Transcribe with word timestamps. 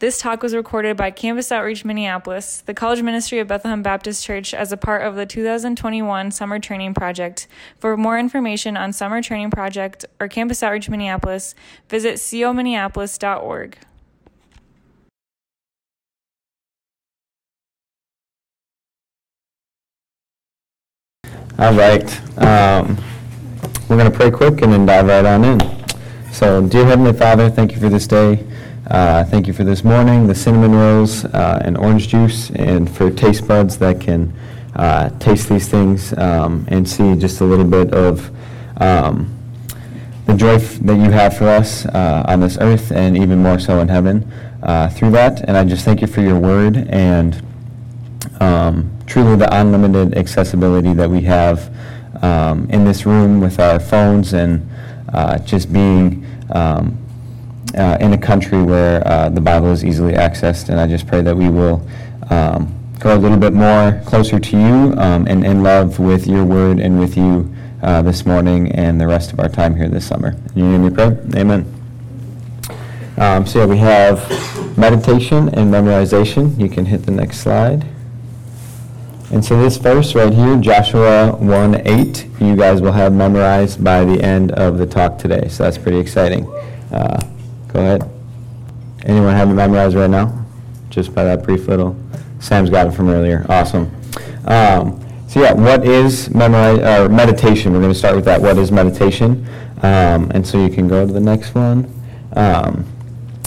This 0.00 0.20
talk 0.20 0.44
was 0.44 0.54
recorded 0.54 0.96
by 0.96 1.10
Campus 1.10 1.50
Outreach 1.50 1.84
Minneapolis, 1.84 2.60
the 2.60 2.72
College 2.72 3.02
Ministry 3.02 3.40
of 3.40 3.48
Bethlehem 3.48 3.82
Baptist 3.82 4.24
Church, 4.24 4.54
as 4.54 4.70
a 4.70 4.76
part 4.76 5.02
of 5.02 5.16
the 5.16 5.26
2021 5.26 6.30
Summer 6.30 6.60
Training 6.60 6.94
Project. 6.94 7.48
For 7.80 7.96
more 7.96 8.16
information 8.16 8.76
on 8.76 8.92
Summer 8.92 9.20
Training 9.20 9.50
Project 9.50 10.04
or 10.20 10.28
Campus 10.28 10.62
Outreach 10.62 10.88
Minneapolis, 10.88 11.56
visit 11.88 12.14
cominneapolis.org. 12.14 13.78
All 21.58 21.74
right. 21.74 22.38
Um, 22.40 22.96
we're 23.88 23.96
going 23.96 24.12
to 24.12 24.16
pray 24.16 24.30
quick 24.30 24.62
and 24.62 24.72
then 24.72 24.86
dive 24.86 25.08
right 25.08 25.24
on 25.24 25.42
in. 25.42 25.60
So, 26.30 26.64
dear 26.68 26.86
Heavenly 26.86 27.14
Father, 27.14 27.50
thank 27.50 27.72
you 27.72 27.80
for 27.80 27.88
this 27.88 28.06
day. 28.06 28.46
Uh, 28.88 29.22
thank 29.22 29.46
you 29.46 29.52
for 29.52 29.64
this 29.64 29.84
morning, 29.84 30.26
the 30.26 30.34
cinnamon 30.34 30.72
rolls 30.72 31.26
uh, 31.26 31.60
and 31.62 31.76
orange 31.76 32.08
juice, 32.08 32.48
and 32.52 32.90
for 32.90 33.10
taste 33.10 33.46
buds 33.46 33.76
that 33.76 34.00
can 34.00 34.32
uh, 34.76 35.10
taste 35.18 35.50
these 35.50 35.68
things 35.68 36.16
um, 36.16 36.64
and 36.68 36.88
see 36.88 37.14
just 37.14 37.42
a 37.42 37.44
little 37.44 37.66
bit 37.66 37.92
of 37.92 38.30
um, 38.80 39.30
the 40.24 40.34
joy 40.34 40.54
f- 40.54 40.76
that 40.76 40.94
you 40.94 41.10
have 41.10 41.36
for 41.36 41.48
us 41.48 41.84
uh, 41.84 42.24
on 42.28 42.40
this 42.40 42.56
earth 42.62 42.90
and 42.90 43.14
even 43.14 43.42
more 43.42 43.58
so 43.58 43.78
in 43.80 43.88
heaven 43.88 44.26
uh, 44.62 44.88
through 44.88 45.10
that. 45.10 45.46
And 45.46 45.54
I 45.54 45.64
just 45.64 45.84
thank 45.84 46.00
you 46.00 46.06
for 46.06 46.22
your 46.22 46.38
word 46.38 46.78
and 46.88 47.42
um, 48.40 48.90
truly 49.06 49.36
the 49.36 49.54
unlimited 49.54 50.16
accessibility 50.16 50.94
that 50.94 51.10
we 51.10 51.20
have 51.22 51.70
um, 52.22 52.66
in 52.70 52.86
this 52.86 53.04
room 53.04 53.38
with 53.38 53.60
our 53.60 53.80
phones 53.80 54.32
and 54.32 54.66
uh, 55.12 55.36
just 55.40 55.70
being. 55.70 56.24
Um, 56.52 57.04
uh, 57.76 57.98
in 58.00 58.12
a 58.12 58.18
country 58.18 58.62
where 58.62 59.06
uh, 59.06 59.28
the 59.28 59.40
Bible 59.40 59.70
is 59.72 59.84
easily 59.84 60.14
accessed. 60.14 60.68
And 60.68 60.80
I 60.80 60.86
just 60.86 61.06
pray 61.06 61.22
that 61.22 61.36
we 61.36 61.48
will 61.48 61.86
um, 62.30 62.74
go 62.98 63.16
a 63.16 63.18
little 63.18 63.38
bit 63.38 63.52
more 63.52 64.00
closer 64.06 64.38
to 64.38 64.56
you 64.56 64.94
um, 64.98 65.26
and 65.26 65.44
in 65.44 65.62
love 65.62 65.98
with 65.98 66.26
your 66.26 66.44
word 66.44 66.80
and 66.80 66.98
with 66.98 67.16
you 67.16 67.54
uh, 67.82 68.02
this 68.02 68.26
morning 68.26 68.72
and 68.72 69.00
the 69.00 69.06
rest 69.06 69.32
of 69.32 69.40
our 69.40 69.48
time 69.48 69.76
here 69.76 69.88
this 69.88 70.06
summer. 70.06 70.36
In 70.54 70.62
your 70.62 70.68
name 70.72 70.82
we 70.82 70.90
pray. 70.90 71.16
Amen. 71.36 71.74
Um, 73.16 73.46
so 73.46 73.60
yeah, 73.60 73.66
we 73.66 73.78
have 73.78 74.78
meditation 74.78 75.48
and 75.48 75.72
memorization. 75.72 76.58
You 76.58 76.68
can 76.68 76.86
hit 76.86 77.04
the 77.04 77.10
next 77.10 77.38
slide. 77.40 77.86
And 79.30 79.44
so 79.44 79.60
this 79.60 79.76
verse 79.76 80.14
right 80.14 80.32
here, 80.32 80.56
Joshua 80.58 81.36
1 81.36 81.86
8, 81.86 82.26
you 82.40 82.56
guys 82.56 82.80
will 82.80 82.92
have 82.92 83.12
memorized 83.12 83.82
by 83.84 84.04
the 84.04 84.22
end 84.22 84.52
of 84.52 84.78
the 84.78 84.86
talk 84.86 85.18
today. 85.18 85.48
So 85.48 85.64
that's 85.64 85.76
pretty 85.76 85.98
exciting. 85.98 86.46
Uh, 86.90 87.20
Go 87.68 87.80
ahead. 87.80 88.10
Anyone 89.04 89.34
have 89.34 89.50
it 89.50 89.54
memorized 89.54 89.94
right 89.94 90.10
now? 90.10 90.44
Just 90.90 91.14
by 91.14 91.24
that 91.24 91.42
brief 91.42 91.68
little. 91.68 91.96
Sam's 92.40 92.70
got 92.70 92.86
it 92.86 92.92
from 92.92 93.08
earlier. 93.10 93.44
Awesome. 93.48 93.94
Um, 94.46 95.04
so 95.28 95.40
yeah, 95.40 95.52
what 95.52 95.84
is 95.84 96.30
memorize 96.30 96.78
or 96.78 97.08
meditation? 97.08 97.72
We're 97.72 97.80
going 97.80 97.92
to 97.92 97.98
start 97.98 98.16
with 98.16 98.24
that. 98.24 98.40
What 98.40 98.56
is 98.56 98.72
meditation? 98.72 99.46
Um, 99.82 100.30
and 100.32 100.46
so 100.46 100.64
you 100.64 100.70
can 100.72 100.88
go 100.88 101.06
to 101.06 101.12
the 101.12 101.20
next 101.20 101.54
one. 101.54 101.92
Um, 102.34 102.86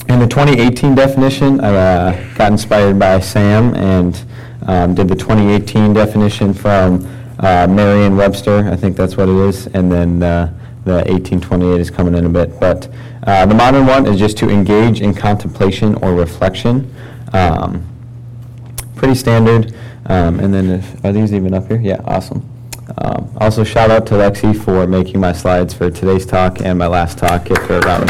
in 0.08 0.20
the 0.20 0.28
2018 0.28 0.94
definition, 0.94 1.60
I 1.60 1.76
uh, 1.76 2.34
got 2.36 2.52
inspired 2.52 3.00
by 3.00 3.20
Sam 3.20 3.74
and 3.76 4.24
um, 4.68 4.94
did 4.94 5.08
the 5.08 5.16
2018 5.16 5.94
definition 5.94 6.54
from 6.54 7.06
uh, 7.40 7.66
Merriam-Webster. 7.68 8.70
I 8.70 8.76
think 8.76 8.96
that's 8.96 9.18
what 9.18 9.30
it 9.30 9.36
is, 9.36 9.68
and 9.68 9.92
then. 9.92 10.22
Uh, 10.22 10.58
the 10.84 10.94
1828 10.94 11.80
is 11.80 11.92
coming 11.92 12.16
in 12.16 12.26
a 12.26 12.30
bit. 12.30 12.60
But 12.60 12.90
uh, 13.24 13.46
the 13.46 13.54
modern 13.54 13.86
one 13.86 14.08
is 14.08 14.18
just 14.18 14.38
to 14.38 14.50
engage 14.50 15.02
in 15.02 15.14
contemplation 15.14 15.96
or 15.96 16.14
reflection. 16.14 16.94
Um, 17.34 17.88
pretty 18.96 19.16
standard. 19.16 19.74
Um, 20.08 20.40
and 20.40 20.54
then, 20.54 20.70
if, 20.70 21.06
are 21.06 21.12
these 21.12 21.34
even 21.34 21.54
up 21.54 21.68
here? 21.68 21.80
Yeah, 21.80 22.02
awesome. 22.06 22.48
Um, 22.98 23.32
also, 23.40 23.64
shout 23.64 23.92
out 23.92 24.06
to 24.08 24.16
Lexi 24.16 24.60
for 24.60 24.86
making 24.88 25.20
my 25.20 25.32
slides 25.32 25.74
for 25.74 25.90
today's 25.90 26.26
talk 26.26 26.62
and 26.62 26.78
my 26.78 26.88
last 26.88 27.18
talk. 27.18 27.48
Her 27.48 27.78
a 27.78 27.80
round. 27.82 28.10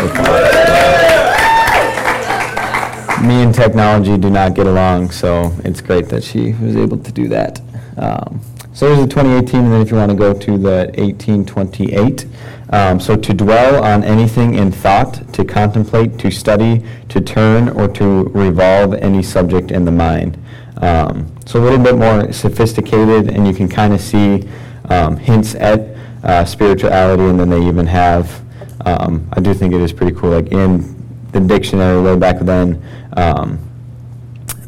Me 3.27 3.43
and 3.43 3.53
technology 3.53 4.17
do 4.17 4.29
not 4.31 4.55
get 4.55 4.65
along, 4.65 5.11
so 5.11 5.55
it's 5.63 5.81
great 5.81 6.09
that 6.09 6.23
she 6.23 6.53
was 6.53 6.75
able 6.75 6.97
to 6.97 7.11
do 7.11 7.27
that. 7.27 7.61
Um, 7.97 8.41
so 8.73 8.87
there's 8.87 8.99
the 8.99 9.07
2018, 9.07 9.65
and 9.65 9.73
then 9.73 9.81
if 9.81 9.91
you 9.91 9.97
want 9.97 10.11
to 10.11 10.17
go 10.17 10.33
to 10.33 10.57
the 10.57 10.91
1828. 10.97 12.25
Um, 12.69 13.01
so 13.01 13.17
to 13.17 13.33
dwell 13.33 13.83
on 13.83 14.03
anything 14.03 14.55
in 14.55 14.71
thought, 14.71 15.33
to 15.33 15.43
contemplate, 15.43 16.17
to 16.19 16.31
study, 16.31 16.85
to 17.09 17.19
turn, 17.19 17.67
or 17.69 17.89
to 17.89 18.23
revolve 18.29 18.93
any 18.93 19.21
subject 19.21 19.71
in 19.71 19.83
the 19.83 19.91
mind. 19.91 20.37
Um, 20.77 21.35
so 21.45 21.59
a 21.59 21.63
little 21.63 21.83
bit 21.83 21.97
more 21.97 22.31
sophisticated, 22.31 23.29
and 23.29 23.45
you 23.45 23.53
can 23.53 23.67
kind 23.67 23.93
of 23.93 23.99
see 23.99 24.47
um, 24.85 25.17
hints 25.17 25.53
at 25.55 25.81
uh, 26.23 26.45
spirituality, 26.45 27.23
and 27.23 27.39
then 27.39 27.49
they 27.49 27.65
even 27.67 27.87
have. 27.87 28.41
Um, 28.85 29.29
I 29.33 29.41
do 29.41 29.53
think 29.53 29.73
it 29.73 29.81
is 29.81 29.91
pretty 29.91 30.15
cool. 30.15 30.31
Like 30.31 30.51
in 30.51 30.95
the 31.33 31.41
dictionary 31.41 32.01
way 32.01 32.17
back 32.17 32.39
then, 32.39 32.81
um, 33.13 33.59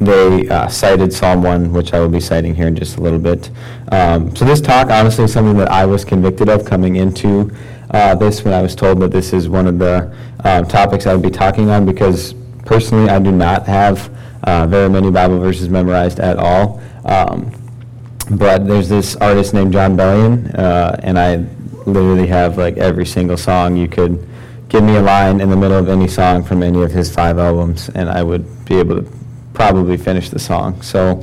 they 0.05 0.47
uh, 0.49 0.67
cited 0.67 1.11
Psalm 1.11 1.43
1, 1.43 1.71
which 1.73 1.93
I 1.93 1.99
will 1.99 2.09
be 2.09 2.19
citing 2.19 2.55
here 2.55 2.67
in 2.67 2.75
just 2.75 2.97
a 2.97 3.01
little 3.01 3.19
bit. 3.19 3.49
Um, 3.91 4.35
so 4.35 4.45
this 4.45 4.61
talk, 4.61 4.89
honestly, 4.89 5.25
is 5.25 5.33
something 5.33 5.57
that 5.57 5.71
I 5.71 5.85
was 5.85 6.05
convicted 6.05 6.49
of 6.49 6.65
coming 6.65 6.97
into 6.97 7.51
uh, 7.91 8.15
this 8.15 8.43
when 8.43 8.53
I 8.53 8.61
was 8.61 8.75
told 8.75 8.99
that 9.01 9.11
this 9.11 9.33
is 9.33 9.49
one 9.49 9.67
of 9.67 9.79
the 9.79 10.15
um, 10.43 10.65
topics 10.65 11.05
I 11.05 11.13
would 11.13 11.23
be 11.23 11.29
talking 11.29 11.69
on 11.69 11.85
because 11.85 12.33
personally 12.65 13.09
I 13.09 13.19
do 13.19 13.31
not 13.31 13.65
have 13.67 14.11
uh, 14.43 14.67
very 14.67 14.89
many 14.89 15.11
Bible 15.11 15.39
verses 15.39 15.69
memorized 15.69 16.19
at 16.19 16.37
all. 16.37 16.81
Um, 17.05 17.51
but 18.31 18.65
there's 18.65 18.89
this 18.89 19.15
artist 19.17 19.53
named 19.53 19.73
Jon 19.73 19.97
Bellion, 19.97 20.57
uh, 20.57 20.95
and 20.99 21.19
I 21.19 21.45
literally 21.85 22.27
have 22.27 22.57
like 22.57 22.77
every 22.77 23.05
single 23.05 23.37
song 23.37 23.75
you 23.75 23.87
could 23.87 24.27
give 24.69 24.83
me 24.83 24.95
a 24.95 25.01
line 25.01 25.41
in 25.41 25.49
the 25.49 25.55
middle 25.55 25.77
of 25.77 25.89
any 25.89 26.07
song 26.07 26.43
from 26.43 26.63
any 26.63 26.81
of 26.81 26.91
his 26.91 27.13
five 27.13 27.37
albums, 27.37 27.89
and 27.89 28.09
I 28.09 28.23
would 28.23 28.65
be 28.65 28.75
able 28.79 29.01
to 29.01 29.22
probably 29.53 29.97
finish 29.97 30.29
the 30.29 30.39
song. 30.39 30.81
So, 30.81 31.21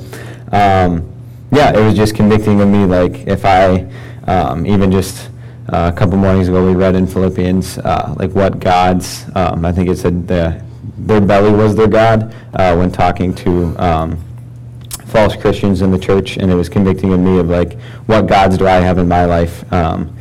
um, 0.51 1.11
yeah, 1.51 1.77
it 1.77 1.83
was 1.83 1.95
just 1.95 2.15
convicting 2.15 2.61
of 2.61 2.69
me. 2.69 2.85
Like 2.85 3.27
if 3.27 3.45
I 3.45 3.89
um, 4.25 4.65
even 4.65 4.91
just 4.91 5.29
uh, 5.71 5.91
a 5.93 5.97
couple 5.97 6.17
mornings 6.17 6.47
ago, 6.47 6.65
we 6.65 6.73
read 6.73 6.95
in 6.95 7.07
Philippians 7.07 7.77
uh, 7.79 8.15
like 8.17 8.31
what 8.31 8.59
gods. 8.59 9.25
Um, 9.35 9.65
I 9.65 9.71
think 9.71 9.89
it 9.89 9.97
said 9.97 10.27
the, 10.27 10.63
their 10.97 11.21
belly 11.21 11.51
was 11.51 11.75
their 11.75 11.87
god 11.87 12.33
uh, 12.53 12.75
when 12.75 12.91
talking 12.91 13.33
to 13.35 13.75
um, 13.77 14.23
false 15.07 15.35
Christians 15.35 15.81
in 15.81 15.91
the 15.91 15.99
church, 15.99 16.37
and 16.37 16.49
it 16.49 16.55
was 16.55 16.69
convicting 16.69 17.13
of 17.13 17.19
me 17.19 17.37
of 17.37 17.49
like 17.49 17.79
what 18.05 18.27
gods 18.27 18.57
do 18.57 18.67
I 18.67 18.79
have 18.79 18.97
in 18.97 19.07
my 19.07 19.25
life, 19.25 19.71
um, 19.73 20.15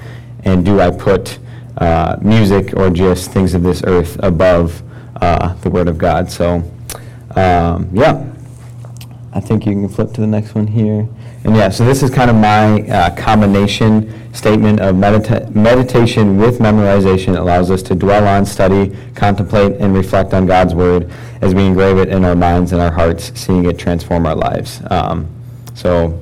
and 0.44 0.64
do 0.64 0.80
I 0.80 0.90
put 0.90 1.38
uh, 1.78 2.16
music 2.20 2.74
or 2.76 2.90
just 2.90 3.30
things 3.30 3.54
of 3.54 3.62
this 3.62 3.82
earth 3.84 4.18
above 4.22 4.82
uh, 5.20 5.54
the 5.54 5.70
Word 5.70 5.88
of 5.88 5.96
God? 5.96 6.30
So, 6.30 6.62
um, 7.36 7.88
yeah. 7.92 8.26
I 9.32 9.40
think 9.40 9.64
you 9.64 9.72
can 9.72 9.88
flip 9.88 10.12
to 10.14 10.20
the 10.20 10.26
next 10.26 10.54
one 10.54 10.66
here. 10.66 11.08
And 11.44 11.56
yeah, 11.56 11.68
so 11.70 11.84
this 11.84 12.02
is 12.02 12.10
kind 12.10 12.30
of 12.30 12.36
my 12.36 12.82
uh, 12.82 13.14
combination 13.14 14.34
statement 14.34 14.80
of 14.80 14.96
medita- 14.96 15.54
meditation 15.54 16.36
with 16.36 16.58
memorization 16.58 17.38
allows 17.38 17.70
us 17.70 17.82
to 17.84 17.94
dwell 17.94 18.26
on, 18.26 18.44
study, 18.44 18.96
contemplate, 19.14 19.80
and 19.80 19.94
reflect 19.94 20.34
on 20.34 20.46
God's 20.46 20.74
Word 20.74 21.10
as 21.40 21.54
we 21.54 21.64
engrave 21.64 21.96
it 21.96 22.08
in 22.08 22.24
our 22.24 22.34
minds 22.34 22.72
and 22.72 22.82
our 22.82 22.90
hearts, 22.90 23.32
seeing 23.40 23.64
it 23.64 23.78
transform 23.78 24.26
our 24.26 24.34
lives. 24.34 24.82
Um, 24.90 25.28
so, 25.74 26.20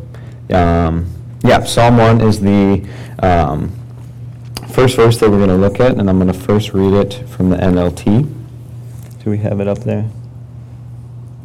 um, 0.50 1.10
yeah, 1.42 1.64
Psalm 1.64 1.96
1 1.96 2.20
is 2.20 2.40
the 2.40 2.86
um, 3.20 3.72
first 4.68 4.96
verse 4.96 5.18
that 5.18 5.30
we're 5.30 5.38
going 5.38 5.48
to 5.48 5.56
look 5.56 5.80
at, 5.80 5.98
and 5.98 6.08
I'm 6.08 6.18
going 6.18 6.32
to 6.32 6.38
first 6.38 6.72
read 6.72 6.92
it 6.92 7.14
from 7.28 7.50
the 7.50 7.56
NLT. 7.56 8.34
Do 9.24 9.30
we 9.30 9.38
have 9.38 9.60
it 9.60 9.66
up 9.66 9.78
there? 9.80 10.08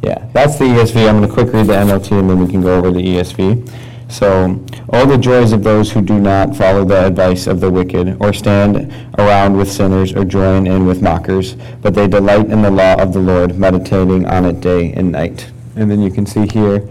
Yeah, 0.03 0.27
that's 0.33 0.59
the 0.59 0.65
ESV. 0.65 1.07
I'm 1.07 1.17
going 1.17 1.29
to 1.29 1.33
quick 1.33 1.53
read 1.53 1.67
the 1.67 1.73
NLT 1.73 2.19
and 2.19 2.29
then 2.29 2.39
we 2.39 2.51
can 2.51 2.61
go 2.61 2.77
over 2.77 2.91
the 2.91 2.99
ESV. 2.99 3.69
So, 4.11 4.63
all 4.89 5.07
the 5.07 5.17
joys 5.17 5.53
of 5.53 5.63
those 5.63 5.91
who 5.91 6.01
do 6.01 6.19
not 6.19 6.55
follow 6.55 6.83
the 6.83 7.07
advice 7.07 7.47
of 7.47 7.61
the 7.61 7.71
wicked, 7.71 8.17
or 8.21 8.31
stand 8.33 8.93
around 9.17 9.57
with 9.57 9.71
sinners, 9.71 10.13
or 10.13 10.23
join 10.23 10.67
in 10.67 10.85
with 10.85 11.01
mockers, 11.01 11.55
but 11.81 11.95
they 11.95 12.07
delight 12.07 12.47
in 12.47 12.61
the 12.61 12.69
law 12.69 12.93
of 13.01 13.13
the 13.13 13.19
Lord, 13.19 13.57
meditating 13.57 14.27
on 14.27 14.45
it 14.45 14.59
day 14.59 14.93
and 14.93 15.11
night. 15.11 15.49
And 15.75 15.89
then 15.89 16.01
you 16.01 16.11
can 16.11 16.27
see 16.27 16.45
here, 16.45 16.87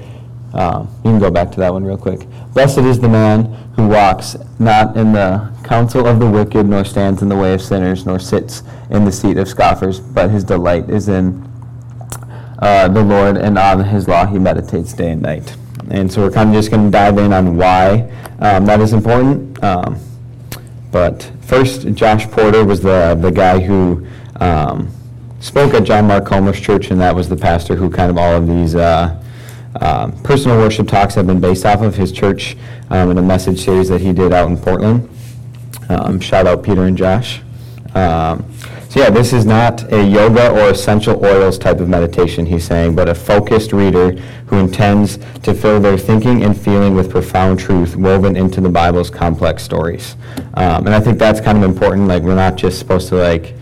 uh, 0.55 0.85
you 1.05 1.11
can 1.11 1.21
go 1.21 1.31
back 1.31 1.53
to 1.53 1.61
that 1.61 1.73
one 1.73 1.85
real 1.85 1.99
quick. 1.99 2.27
Blessed 2.55 2.79
is 2.79 2.99
the 2.99 3.09
man 3.09 3.45
who 3.77 3.87
walks 3.87 4.37
not 4.59 4.97
in 4.97 5.13
the 5.13 5.53
counsel 5.63 6.07
of 6.09 6.19
the 6.19 6.29
wicked, 6.29 6.67
nor 6.67 6.85
stands 6.85 7.23
in 7.23 7.29
the 7.29 7.37
way 7.37 7.55
of 7.55 7.63
sinners, 7.63 8.05
nor 8.05 8.19
sits 8.19 8.63
in 8.91 9.05
the 9.05 9.13
seat 9.13 9.37
of 9.37 9.47
scoffers, 9.47 10.01
but 10.01 10.31
his 10.31 10.43
delight 10.43 10.91
is 10.91 11.09
in 11.09 11.52
uh, 12.63 12.89
the 12.89 13.03
Lord, 13.03 13.37
and 13.37 13.59
on 13.59 13.85
his 13.85 14.07
law 14.07 14.25
he 14.25 14.39
meditates 14.39 14.93
day 14.93 15.11
and 15.11 15.21
night. 15.21 15.57
And 15.91 16.11
so 16.11 16.23
we're 16.23 16.31
kind 16.31 16.49
of 16.49 16.55
just 16.55 16.71
going 16.71 16.85
to 16.85 16.91
dive 16.91 17.19
in 17.19 17.33
on 17.33 17.57
why 17.57 18.09
um, 18.39 18.65
that 18.67 18.81
is 18.81 18.93
important. 18.93 19.63
Um, 19.63 19.99
but 20.93 21.31
first, 21.41 21.93
Josh 21.95 22.27
Porter 22.31 22.65
was 22.65 22.81
the, 22.81 23.19
the 23.21 23.31
guy 23.31 23.59
who 23.59 24.07
um, 24.41 24.91
spoke 25.41 25.75
at 25.75 25.83
John 25.85 26.07
Mark 26.07 26.25
Comer's 26.25 26.61
church, 26.61 26.91
and 26.91 27.01
that 27.01 27.15
was 27.15 27.29
the 27.29 27.37
pastor 27.37 27.75
who 27.75 27.91
kind 27.91 28.11
of 28.11 28.17
all 28.17 28.37
of 28.37 28.47
these 28.47 28.77
uh, 28.77 29.21
um, 29.81 30.13
personal 30.23 30.59
worship 30.59 30.87
talks 30.87 31.15
have 31.15 31.27
been 31.27 31.41
based 31.41 31.67
off 31.67 31.83
of 31.83 31.97
his 31.97 32.13
church 32.13 32.57
um, 32.91 33.11
in 33.11 33.19
a 33.19 33.23
message 33.23 33.65
series 33.65 33.89
that 33.89 34.01
he 34.01 34.13
did 34.13 34.33
out 34.33 34.49
in 34.49 34.57
Portland. 34.57 35.09
Um, 35.89 36.21
shout 36.21 36.47
out 36.47 36.63
Peter 36.63 36.85
and 36.85 36.97
Josh. 36.97 37.41
Um, 37.95 38.45
so 38.93 39.01
yeah, 39.01 39.09
this 39.09 39.33
is 39.33 39.47
not 39.47 39.91
a 39.91 40.05
yoga 40.05 40.51
or 40.51 40.69
essential 40.69 41.25
oils 41.25 41.57
type 41.57 41.81
of 41.81 41.89
meditation, 41.89 42.45
he's 42.45 42.67
saying, 42.67 42.95
but 42.95 43.09
a 43.09 43.15
focused 43.15 43.73
reader 43.73 44.13
who 44.49 44.59
intends 44.59 45.17
to 45.45 45.55
fill 45.55 45.81
their 45.81 45.97
thinking 45.97 46.45
and 46.45 46.55
feeling 46.55 46.95
with 46.95 47.11
profound 47.11 47.59
truth 47.59 47.97
woven 47.97 48.37
into 48.37 48.61
the 48.61 48.69
Bible's 48.69 49.09
complex 49.09 49.63
stories. 49.63 50.15
Um, 50.53 50.85
and 50.85 50.91
I 50.91 51.01
think 51.01 51.19
that's 51.19 51.41
kind 51.41 51.57
of 51.57 51.65
important. 51.65 52.07
Like, 52.07 52.23
we're 52.23 52.35
not 52.35 52.57
just 52.57 52.79
supposed 52.79 53.09
to, 53.09 53.15
like, 53.15 53.55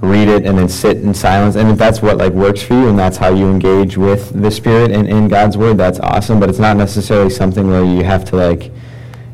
read 0.00 0.28
it 0.28 0.46
and 0.46 0.56
then 0.56 0.68
sit 0.68 0.98
in 0.98 1.12
silence. 1.12 1.56
And 1.56 1.68
if 1.68 1.76
that's 1.76 2.00
what 2.00 2.16
like 2.16 2.32
works 2.32 2.62
for 2.62 2.74
you 2.74 2.88
and 2.88 2.96
that's 2.96 3.16
how 3.16 3.34
you 3.34 3.48
engage 3.48 3.96
with 3.96 4.40
the 4.40 4.52
Spirit 4.52 4.92
and 4.92 5.08
in 5.08 5.26
God's 5.26 5.56
Word, 5.56 5.78
that's 5.78 5.98
awesome. 5.98 6.38
But 6.38 6.48
it's 6.48 6.60
not 6.60 6.76
necessarily 6.76 7.30
something 7.30 7.66
where 7.66 7.84
you 7.84 8.04
have 8.04 8.24
to 8.26 8.36
like, 8.36 8.66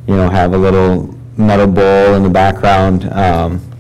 you 0.07 0.17
know, 0.17 0.31
have 0.31 0.55
a 0.55 0.57
little 0.57 1.15
metal 1.37 1.67
bowl 1.67 2.15
in 2.15 2.23
the 2.23 2.31
background 2.31 3.05
um, 3.13 3.72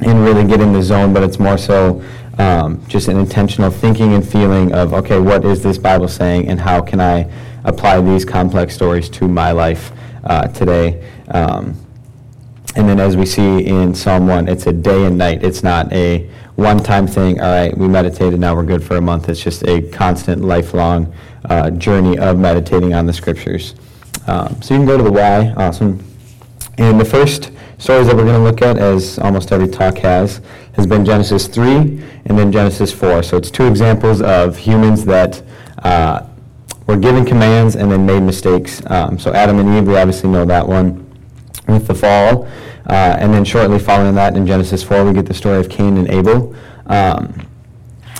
and 0.00 0.24
really 0.24 0.44
get 0.44 0.60
in 0.60 0.72
the 0.72 0.82
zone. 0.82 1.12
But 1.12 1.22
it's 1.22 1.38
more 1.38 1.58
so 1.58 2.02
um, 2.38 2.84
just 2.86 3.08
an 3.08 3.18
intentional 3.18 3.70
thinking 3.70 4.14
and 4.14 4.26
feeling 4.26 4.72
of, 4.72 4.92
okay, 4.94 5.18
what 5.18 5.44
is 5.44 5.62
this 5.62 5.78
Bible 5.78 6.08
saying 6.08 6.48
and 6.48 6.60
how 6.60 6.80
can 6.80 7.00
I 7.00 7.30
apply 7.64 8.00
these 8.00 8.24
complex 8.24 8.74
stories 8.74 9.08
to 9.10 9.28
my 9.28 9.52
life 9.52 9.92
uh, 10.24 10.48
today? 10.48 11.08
Um, 11.28 11.76
and 12.76 12.88
then 12.88 12.98
as 12.98 13.16
we 13.16 13.24
see 13.24 13.64
in 13.66 13.94
Psalm 13.94 14.26
1, 14.26 14.48
it's 14.48 14.66
a 14.66 14.72
day 14.72 15.04
and 15.04 15.16
night. 15.16 15.44
It's 15.44 15.62
not 15.62 15.92
a 15.92 16.28
one-time 16.56 17.06
thing, 17.06 17.40
all 17.40 17.52
right, 17.52 17.76
we 17.76 17.88
meditated, 17.88 18.38
now 18.38 18.54
we're 18.54 18.64
good 18.64 18.82
for 18.82 18.96
a 18.96 19.00
month. 19.00 19.28
It's 19.28 19.42
just 19.42 19.66
a 19.66 19.82
constant, 19.90 20.42
lifelong 20.42 21.12
uh, 21.44 21.70
journey 21.70 22.18
of 22.18 22.38
meditating 22.38 22.94
on 22.94 23.06
the 23.06 23.12
scriptures. 23.12 23.74
Um, 24.26 24.60
so 24.62 24.74
you 24.74 24.80
can 24.80 24.86
go 24.86 24.96
to 24.96 25.02
the 25.02 25.12
why, 25.12 25.52
awesome. 25.56 26.04
And 26.78 26.98
the 26.98 27.04
first 27.04 27.50
stories 27.78 28.06
that 28.06 28.16
we're 28.16 28.24
going 28.24 28.36
to 28.36 28.42
look 28.42 28.62
at, 28.62 28.78
as 28.78 29.18
almost 29.18 29.52
every 29.52 29.68
talk 29.68 29.98
has, 29.98 30.40
has 30.74 30.86
been 30.86 31.04
Genesis 31.04 31.46
3 31.46 31.66
and 32.26 32.38
then 32.38 32.50
Genesis 32.50 32.92
4. 32.92 33.22
So 33.22 33.36
it's 33.36 33.50
two 33.50 33.66
examples 33.66 34.22
of 34.22 34.56
humans 34.56 35.04
that 35.04 35.42
uh, 35.82 36.26
were 36.86 36.96
given 36.96 37.24
commands 37.24 37.76
and 37.76 37.90
then 37.90 38.06
made 38.06 38.22
mistakes. 38.22 38.82
Um, 38.86 39.18
so 39.18 39.32
Adam 39.32 39.58
and 39.58 39.76
Eve, 39.76 39.86
we 39.86 39.96
obviously 39.96 40.30
know 40.30 40.44
that 40.44 40.66
one 40.66 41.04
with 41.66 41.86
the 41.86 41.94
fall. 41.94 42.46
Uh, 42.86 43.16
and 43.18 43.32
then 43.32 43.44
shortly 43.44 43.78
following 43.78 44.14
that 44.14 44.36
in 44.36 44.46
Genesis 44.46 44.82
4, 44.82 45.04
we 45.04 45.12
get 45.12 45.26
the 45.26 45.34
story 45.34 45.58
of 45.58 45.68
Cain 45.68 45.96
and 45.96 46.08
Abel. 46.10 46.54
Um, 46.86 47.46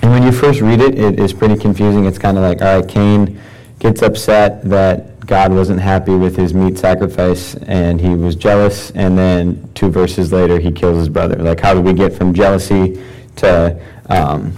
and 0.02 0.10
when 0.10 0.22
you 0.22 0.32
first 0.32 0.60
read 0.60 0.80
it, 0.80 0.98
it 0.98 1.20
is 1.20 1.32
pretty 1.32 1.56
confusing. 1.56 2.06
It's 2.06 2.18
kind 2.18 2.36
of 2.36 2.42
like, 2.42 2.60
all 2.62 2.80
right, 2.80 2.88
Cain 2.88 3.40
gets 3.84 4.00
upset 4.00 4.64
that 4.64 5.20
God 5.26 5.52
wasn't 5.52 5.78
happy 5.78 6.14
with 6.14 6.34
his 6.36 6.54
meat 6.54 6.78
sacrifice 6.78 7.54
and 7.66 8.00
he 8.00 8.14
was 8.14 8.34
jealous. 8.34 8.90
And 8.92 9.16
then 9.18 9.68
two 9.74 9.90
verses 9.90 10.32
later, 10.32 10.58
he 10.58 10.72
kills 10.72 10.96
his 10.96 11.10
brother. 11.10 11.36
Like, 11.36 11.60
how 11.60 11.74
do 11.74 11.82
we 11.82 11.92
get 11.92 12.14
from 12.14 12.32
jealousy 12.32 13.04
to 13.36 13.78
um, 14.08 14.56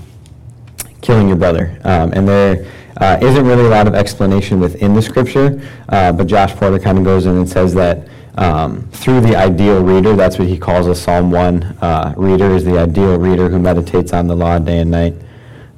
killing 1.00 1.26
your 1.26 1.36
brother? 1.36 1.76
Um, 1.82 2.12
and 2.12 2.28
there 2.28 2.70
uh, 2.98 3.18
not 3.20 3.44
really 3.44 3.66
a 3.66 3.68
lot 3.68 3.88
of 3.88 3.96
explanation 3.96 4.60
within 4.60 4.94
the 4.94 5.02
scripture, 5.02 5.60
uh, 5.88 6.12
but 6.12 6.28
Josh 6.28 6.54
Porter 6.54 6.78
kind 6.78 6.96
of 6.96 7.02
goes 7.02 7.26
in 7.26 7.36
and 7.36 7.48
says 7.48 7.74
that 7.74 8.06
um, 8.38 8.88
through 8.92 9.22
the 9.22 9.34
ideal 9.34 9.82
reader. 9.82 10.14
That's 10.14 10.38
what 10.38 10.46
he 10.46 10.56
calls 10.56 10.86
a 10.86 10.94
Psalm 10.94 11.32
1 11.32 11.62
uh, 11.64 12.14
reader, 12.16 12.54
is 12.54 12.64
the 12.64 12.78
ideal 12.78 13.18
reader 13.18 13.48
who 13.48 13.58
meditates 13.58 14.12
on 14.12 14.28
the 14.28 14.36
law 14.36 14.60
day 14.60 14.78
and 14.78 14.90
night. 14.92 15.14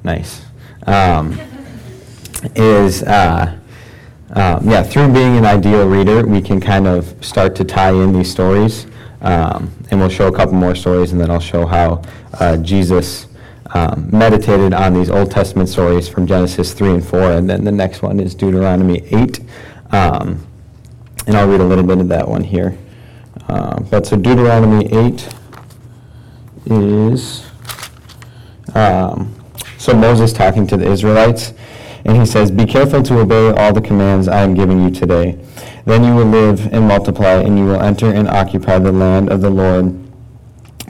Nice. 0.03 0.45
Um, 0.85 1.39
is, 2.55 3.03
uh, 3.03 3.57
um, 4.31 4.69
yeah, 4.69 4.83
through 4.83 5.11
being 5.13 5.37
an 5.37 5.45
ideal 5.45 5.87
reader, 5.87 6.25
we 6.25 6.41
can 6.41 6.59
kind 6.59 6.87
of 6.87 7.13
start 7.23 7.55
to 7.57 7.63
tie 7.63 7.91
in 7.91 8.13
these 8.13 8.31
stories. 8.31 8.85
Um, 9.21 9.71
and 9.91 9.99
we'll 9.99 10.09
show 10.09 10.27
a 10.27 10.35
couple 10.35 10.53
more 10.53 10.75
stories, 10.75 11.11
and 11.11 11.19
then 11.19 11.29
I'll 11.29 11.39
show 11.39 11.65
how 11.65 12.01
uh, 12.39 12.57
Jesus 12.57 13.27
um, 13.73 14.09
meditated 14.11 14.73
on 14.73 14.93
these 14.93 15.09
Old 15.09 15.29
Testament 15.29 15.69
stories 15.69 16.07
from 16.07 16.25
Genesis 16.25 16.73
3 16.73 16.89
and 16.95 17.05
4. 17.05 17.33
And 17.33 17.49
then 17.49 17.63
the 17.63 17.71
next 17.71 18.01
one 18.01 18.19
is 18.19 18.33
Deuteronomy 18.33 19.03
8. 19.11 19.39
Um, 19.91 20.45
and 21.27 21.37
I'll 21.37 21.47
read 21.47 21.61
a 21.61 21.65
little 21.65 21.83
bit 21.83 21.99
of 21.99 22.07
that 22.07 22.27
one 22.27 22.43
here. 22.43 22.77
Uh, 23.47 23.79
but 23.81 24.05
so 24.05 24.15
Deuteronomy 24.15 24.85
8 24.91 25.29
is, 26.65 27.45
um, 28.73 29.35
so 29.77 29.93
Moses 29.93 30.33
talking 30.33 30.65
to 30.67 30.77
the 30.77 30.89
Israelites, 30.89 31.53
and 32.09 32.17
he 32.17 32.25
says, 32.25 32.49
Be 32.49 32.65
careful 32.65 33.03
to 33.03 33.19
obey 33.19 33.51
all 33.51 33.71
the 33.71 33.81
commands 33.81 34.27
I 34.27 34.41
am 34.41 34.55
giving 34.55 34.83
you 34.83 34.89
today. 34.89 35.37
Then 35.85 36.03
you 36.03 36.15
will 36.15 36.25
live 36.25 36.73
and 36.73 36.87
multiply, 36.87 37.33
and 37.33 37.57
you 37.57 37.65
will 37.65 37.79
enter 37.79 38.07
and 38.07 38.27
occupy 38.27 38.79
the 38.79 38.91
land 38.91 39.29
of 39.29 39.41
the 39.41 39.49
Lord 39.51 40.05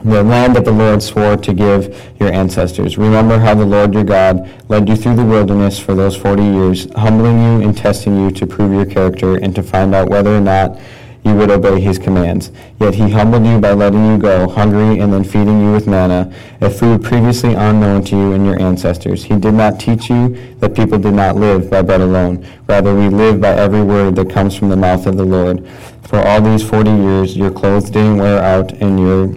the 0.02 0.22
land 0.22 0.56
that 0.56 0.64
the 0.64 0.72
Lord 0.72 1.02
swore 1.02 1.36
to 1.36 1.52
give 1.52 2.10
your 2.18 2.32
ancestors. 2.32 2.96
Remember 2.96 3.38
how 3.38 3.54
the 3.54 3.66
Lord 3.66 3.92
your 3.92 4.02
God 4.02 4.50
led 4.70 4.88
you 4.88 4.96
through 4.96 5.16
the 5.16 5.24
wilderness 5.26 5.78
for 5.78 5.94
those 5.94 6.16
40 6.16 6.42
years, 6.42 6.90
humbling 6.94 7.38
you 7.38 7.68
and 7.68 7.76
testing 7.76 8.18
you 8.18 8.30
to 8.30 8.46
prove 8.46 8.72
your 8.72 8.86
character 8.86 9.36
and 9.36 9.54
to 9.54 9.62
find 9.62 9.94
out 9.94 10.08
whether 10.08 10.34
or 10.34 10.40
not 10.40 10.80
you 11.24 11.34
would 11.34 11.50
obey 11.50 11.80
his 11.80 11.98
commands. 11.98 12.50
Yet 12.78 12.94
he 12.94 13.10
humbled 13.10 13.44
you 13.44 13.58
by 13.58 13.72
letting 13.72 14.06
you 14.06 14.18
go 14.18 14.48
hungry 14.48 15.00
and 15.00 15.12
then 15.12 15.22
feeding 15.24 15.60
you 15.60 15.72
with 15.72 15.86
manna, 15.86 16.32
a 16.60 16.70
food 16.70 17.02
previously 17.02 17.54
unknown 17.54 18.04
to 18.04 18.16
you 18.16 18.32
and 18.32 18.46
your 18.46 18.60
ancestors. 18.60 19.24
He 19.24 19.36
did 19.36 19.52
not 19.52 19.78
teach 19.78 20.08
you 20.08 20.56
that 20.60 20.74
people 20.74 20.98
did 20.98 21.14
not 21.14 21.36
live 21.36 21.70
by 21.70 21.82
bread 21.82 22.00
alone. 22.00 22.46
Rather, 22.66 22.94
we 22.94 23.08
live 23.08 23.40
by 23.40 23.50
every 23.50 23.82
word 23.82 24.16
that 24.16 24.30
comes 24.30 24.56
from 24.56 24.70
the 24.70 24.76
mouth 24.76 25.06
of 25.06 25.16
the 25.16 25.24
Lord. 25.24 25.66
For 26.04 26.18
all 26.18 26.40
these 26.40 26.66
40 26.68 26.90
years, 26.90 27.36
your 27.36 27.50
clothes 27.50 27.90
didn't 27.90 28.16
wear 28.16 28.42
out 28.42 28.72
and 28.72 28.98
your 28.98 29.28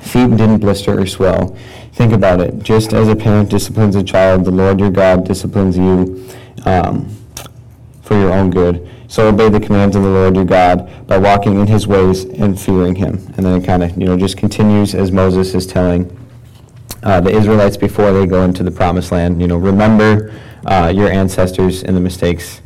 feet 0.00 0.30
didn't 0.30 0.58
blister 0.58 0.98
or 0.98 1.06
swell. 1.06 1.56
Think 1.92 2.12
about 2.12 2.40
it. 2.40 2.62
Just 2.62 2.92
as 2.92 3.08
a 3.08 3.16
parent 3.16 3.50
disciplines 3.50 3.96
a 3.96 4.02
child, 4.02 4.44
the 4.44 4.50
Lord 4.50 4.80
your 4.80 4.90
God 4.90 5.26
disciplines 5.26 5.76
you 5.76 6.28
um, 6.64 7.14
for 8.02 8.18
your 8.18 8.32
own 8.32 8.50
good. 8.50 8.88
So 9.08 9.28
obey 9.28 9.48
the 9.48 9.60
commands 9.60 9.96
of 9.96 10.02
the 10.02 10.08
Lord 10.08 10.34
your 10.34 10.44
God 10.44 11.06
by 11.06 11.18
walking 11.18 11.60
in 11.60 11.66
his 11.66 11.86
ways 11.86 12.24
and 12.24 12.58
fearing 12.60 12.94
him. 12.94 13.14
And 13.36 13.46
then 13.46 13.60
it 13.60 13.64
kind 13.66 13.82
of, 13.82 13.90
you 13.96 14.06
know, 14.06 14.16
just 14.16 14.36
continues 14.36 14.94
as 14.94 15.12
Moses 15.12 15.54
is 15.54 15.66
telling 15.66 16.10
uh, 17.02 17.20
the 17.20 17.30
Israelites 17.30 17.76
before 17.76 18.12
they 18.12 18.26
go 18.26 18.42
into 18.42 18.62
the 18.62 18.70
promised 18.70 19.12
land, 19.12 19.40
you 19.40 19.46
know, 19.46 19.58
remember 19.58 20.32
uh, 20.64 20.92
your 20.94 21.10
ancestors 21.10 21.82
and 21.82 21.94
the 21.96 22.00
mistakes 22.00 22.62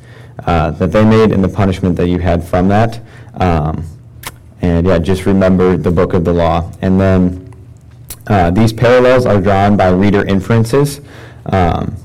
uh, 0.47 0.71
that 0.73 0.93
they 0.93 1.05
made 1.05 1.33
and 1.33 1.43
the 1.43 1.49
punishment 1.49 1.97
that 1.97 2.09
you 2.09 2.19
had 2.19 2.45
from 2.45 2.69
that. 2.69 3.01
Um, 3.35 3.85
and 4.63 4.87
yeah, 4.87 4.99
just 4.99 5.27
remember 5.27 5.77
the 5.77 5.91
book 5.91 6.15
of 6.15 6.25
the 6.25 6.33
law. 6.33 6.71
And 6.83 7.01
then 7.01 7.53
uh, 8.29 8.51
these 8.51 8.73
parallels 8.73 9.27
are 9.27 9.41
drawn 9.41 9.77
by 9.77 9.89
reader 9.89 10.25
inferences 10.25 11.01
um, 11.47 11.97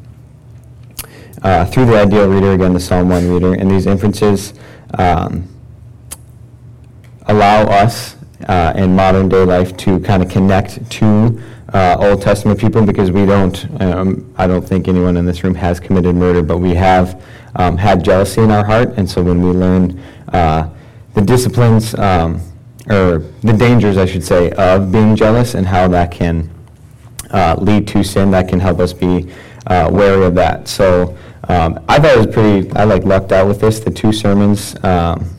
uh, 1.43 1.65
through 1.65 1.85
the 1.85 1.99
ideal 1.99 2.27
reader, 2.27 2.53
again, 2.53 2.73
the 2.73 2.79
Psalm 2.79 3.09
1 3.09 3.29
reader. 3.29 3.53
And 3.53 3.69
these 3.69 3.85
inferences 3.85 4.53
um, 4.97 5.47
allow 7.27 7.63
us 7.63 8.15
uh, 8.47 8.73
in 8.75 8.95
modern 8.95 9.29
day 9.29 9.43
life 9.43 9.75
to 9.77 9.99
kind 9.99 10.23
of 10.23 10.29
connect 10.29 10.89
to 10.91 11.41
uh, 11.73 11.97
Old 11.99 12.21
Testament 12.21 12.59
people 12.59 12.85
because 12.85 13.11
we 13.11 13.25
don't, 13.25 13.81
um, 13.81 14.33
I 14.37 14.47
don't 14.47 14.67
think 14.67 14.87
anyone 14.87 15.17
in 15.17 15.25
this 15.25 15.43
room 15.43 15.55
has 15.55 15.79
committed 15.79 16.15
murder, 16.15 16.43
but 16.43 16.59
we 16.59 16.73
have 16.75 17.21
um, 17.55 17.77
had 17.77 18.03
jealousy 18.03 18.41
in 18.41 18.51
our 18.51 18.63
heart. 18.63 18.93
And 18.97 19.09
so 19.09 19.21
when 19.21 19.41
we 19.41 19.51
learn 19.51 19.99
uh, 20.29 20.69
the 21.13 21.21
disciplines, 21.21 21.93
um, 21.95 22.41
or 22.89 23.19
the 23.41 23.53
dangers, 23.53 23.97
I 23.97 24.05
should 24.05 24.23
say, 24.23 24.51
of 24.51 24.91
being 24.91 25.15
jealous 25.15 25.55
and 25.55 25.65
how 25.65 25.87
that 25.89 26.11
can 26.11 26.49
uh, 27.31 27.55
lead 27.59 27.87
to 27.89 28.03
sin. 28.03 28.31
That 28.31 28.47
can 28.47 28.59
help 28.59 28.79
us 28.79 28.93
be 28.93 29.31
uh, 29.67 29.89
wary 29.91 30.25
of 30.25 30.35
that. 30.35 30.67
So 30.67 31.17
um, 31.49 31.83
I 31.89 31.99
thought 31.99 32.15
it 32.15 32.17
was 32.17 32.27
pretty. 32.27 32.71
I 32.71 32.83
like 32.83 33.03
lucked 33.03 33.31
out 33.31 33.47
with 33.47 33.59
this. 33.59 33.79
The 33.79 33.91
two 33.91 34.11
sermons 34.11 34.75
um, 34.83 35.29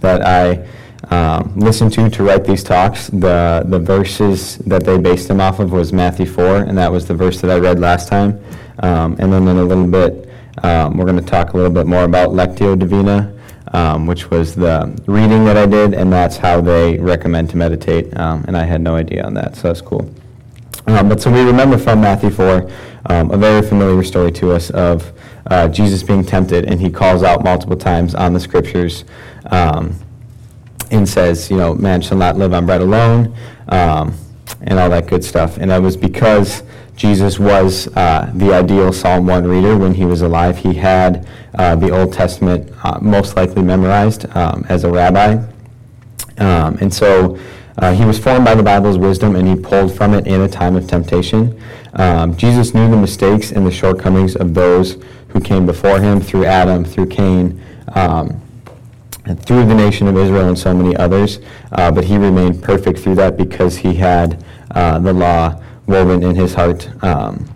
that 0.00 0.22
I 0.22 0.66
um, 1.14 1.58
listened 1.58 1.92
to 1.94 2.08
to 2.08 2.22
write 2.22 2.44
these 2.44 2.64
talks, 2.64 3.08
the 3.08 3.62
the 3.66 3.78
verses 3.78 4.58
that 4.58 4.84
they 4.84 4.98
based 4.98 5.28
them 5.28 5.40
off 5.40 5.60
of 5.60 5.72
was 5.72 5.92
Matthew 5.92 6.26
four, 6.26 6.58
and 6.58 6.76
that 6.78 6.90
was 6.90 7.06
the 7.06 7.14
verse 7.14 7.40
that 7.40 7.50
I 7.50 7.58
read 7.58 7.78
last 7.78 8.08
time. 8.08 8.42
Um, 8.80 9.16
and 9.18 9.32
then 9.32 9.46
in 9.46 9.58
a 9.58 9.64
little 9.64 9.86
bit, 9.86 10.28
um, 10.62 10.96
we're 10.96 11.04
going 11.04 11.22
to 11.22 11.30
talk 11.30 11.52
a 11.52 11.56
little 11.56 11.72
bit 11.72 11.86
more 11.86 12.04
about 12.04 12.30
Lectio 12.30 12.78
Divina 12.78 13.34
um, 13.74 14.06
which 14.06 14.30
was 14.30 14.54
the 14.54 14.96
reading 15.06 15.44
that 15.44 15.56
I 15.56 15.66
did, 15.66 15.94
and 15.94 16.12
that's 16.12 16.36
how 16.36 16.60
they 16.60 16.96
recommend 16.98 17.50
to 17.50 17.56
meditate. 17.56 18.06
And 18.14 18.56
I 18.56 18.64
had 18.64 18.80
no 18.80 18.94
idea 18.94 19.24
on 19.24 19.34
that, 19.34 19.56
so 19.56 19.62
that's 19.68 19.80
cool. 19.80 20.08
But 20.86 21.20
so 21.20 21.30
we 21.30 21.42
remember 21.42 21.76
from 21.76 22.00
Matthew 22.00 22.30
4 22.30 22.70
um, 23.06 23.30
a 23.32 23.36
very 23.36 23.66
familiar 23.66 24.02
story 24.02 24.30
to 24.32 24.52
us 24.52 24.70
of 24.70 25.12
uh, 25.46 25.68
Jesus 25.68 26.02
being 26.02 26.24
tempted, 26.24 26.64
and 26.64 26.80
he 26.80 26.90
calls 26.90 27.22
out 27.22 27.44
multiple 27.44 27.76
times 27.76 28.14
on 28.14 28.32
the 28.32 28.40
scriptures 28.40 29.04
um, 29.46 29.98
and 30.90 31.08
says, 31.08 31.50
you 31.50 31.56
know, 31.56 31.74
man 31.74 32.00
shall 32.00 32.18
not 32.18 32.36
live 32.36 32.54
on 32.54 32.66
bread 32.66 32.80
alone. 32.80 33.34
Um, 33.68 34.16
and 34.62 34.78
all 34.78 34.90
that 34.90 35.06
good 35.06 35.24
stuff. 35.24 35.58
And 35.58 35.70
that 35.70 35.82
was 35.82 35.96
because 35.96 36.62
Jesus 36.96 37.38
was 37.38 37.88
uh, 37.96 38.30
the 38.34 38.52
ideal 38.52 38.92
Psalm 38.92 39.26
1 39.26 39.44
reader 39.46 39.76
when 39.76 39.94
he 39.94 40.04
was 40.04 40.22
alive. 40.22 40.58
He 40.58 40.74
had 40.74 41.26
uh, 41.54 41.76
the 41.76 41.90
Old 41.90 42.12
Testament 42.12 42.70
uh, 42.82 42.98
most 43.00 43.36
likely 43.36 43.62
memorized 43.62 44.26
um, 44.36 44.64
as 44.68 44.84
a 44.84 44.90
rabbi. 44.90 45.44
Um, 46.38 46.78
and 46.80 46.92
so 46.92 47.38
uh, 47.78 47.92
he 47.92 48.04
was 48.04 48.18
formed 48.18 48.44
by 48.44 48.54
the 48.54 48.62
Bible's 48.62 48.98
wisdom 48.98 49.36
and 49.36 49.46
he 49.46 49.56
pulled 49.56 49.94
from 49.94 50.14
it 50.14 50.26
in 50.26 50.40
a 50.40 50.48
time 50.48 50.76
of 50.76 50.86
temptation. 50.86 51.60
Um, 51.94 52.36
Jesus 52.36 52.74
knew 52.74 52.88
the 52.90 52.96
mistakes 52.96 53.52
and 53.52 53.66
the 53.66 53.70
shortcomings 53.70 54.36
of 54.36 54.54
those 54.54 55.02
who 55.34 55.40
came 55.40 55.66
before 55.66 56.00
him 56.00 56.20
through 56.20 56.46
Adam, 56.46 56.84
through 56.84 57.06
Cain, 57.06 57.60
um, 57.94 58.40
through 59.40 59.66
the 59.66 59.74
nation 59.74 60.06
of 60.06 60.16
Israel 60.16 60.48
and 60.48 60.58
so 60.58 60.72
many 60.72 60.96
others. 60.96 61.40
Uh, 61.72 61.90
but 61.90 62.04
he 62.04 62.16
remained 62.16 62.62
perfect 62.62 63.00
through 63.00 63.16
that 63.16 63.36
because 63.36 63.76
he 63.76 63.94
had 63.94 64.42
uh, 64.70 64.98
the 65.00 65.12
law 65.12 65.60
woven 65.86 66.22
in 66.22 66.36
his 66.36 66.54
heart. 66.54 66.88
Um, 67.02 67.50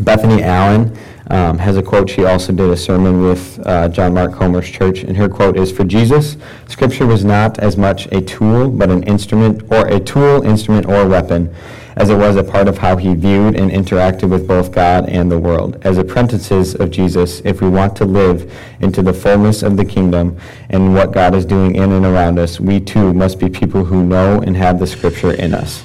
Bethany 0.00 0.42
Allen 0.42 0.96
um, 1.30 1.58
has 1.58 1.76
a 1.76 1.82
quote. 1.82 2.08
She 2.08 2.24
also 2.24 2.52
did 2.52 2.70
a 2.70 2.76
sermon 2.76 3.22
with 3.22 3.60
uh, 3.66 3.88
John 3.88 4.14
Mark 4.14 4.32
Comer's 4.32 4.70
church, 4.70 5.02
and 5.02 5.16
her 5.16 5.28
quote 5.28 5.56
is 5.56 5.72
For 5.72 5.84
Jesus, 5.84 6.36
Scripture 6.68 7.06
was 7.06 7.24
not 7.24 7.58
as 7.58 7.76
much 7.76 8.06
a 8.12 8.20
tool, 8.20 8.70
but 8.70 8.90
an 8.90 9.02
instrument, 9.04 9.62
or 9.72 9.86
a 9.88 9.98
tool, 9.98 10.42
instrument, 10.42 10.86
or 10.86 11.08
weapon, 11.08 11.54
as 11.96 12.10
it 12.10 12.16
was 12.16 12.36
a 12.36 12.42
part 12.42 12.66
of 12.66 12.78
how 12.78 12.96
he 12.96 13.14
viewed 13.14 13.54
and 13.54 13.70
interacted 13.70 14.28
with 14.28 14.48
both 14.48 14.72
God 14.72 15.08
and 15.08 15.30
the 15.30 15.38
world. 15.38 15.78
As 15.82 15.98
apprentices 15.98 16.74
of 16.74 16.90
Jesus, 16.90 17.40
if 17.44 17.60
we 17.60 17.68
want 17.68 17.96
to 17.96 18.04
live 18.04 18.52
into 18.80 19.02
the 19.02 19.12
fullness 19.12 19.62
of 19.62 19.76
the 19.76 19.84
kingdom 19.84 20.36
and 20.70 20.94
what 20.94 21.12
God 21.12 21.34
is 21.34 21.44
doing 21.44 21.76
in 21.76 21.92
and 21.92 22.04
around 22.04 22.38
us, 22.38 22.58
we 22.58 22.80
too 22.80 23.12
must 23.12 23.38
be 23.38 23.48
people 23.48 23.84
who 23.84 24.04
know 24.04 24.40
and 24.40 24.56
have 24.56 24.78
the 24.78 24.86
Scripture 24.86 25.32
in 25.32 25.54
us. 25.54 25.82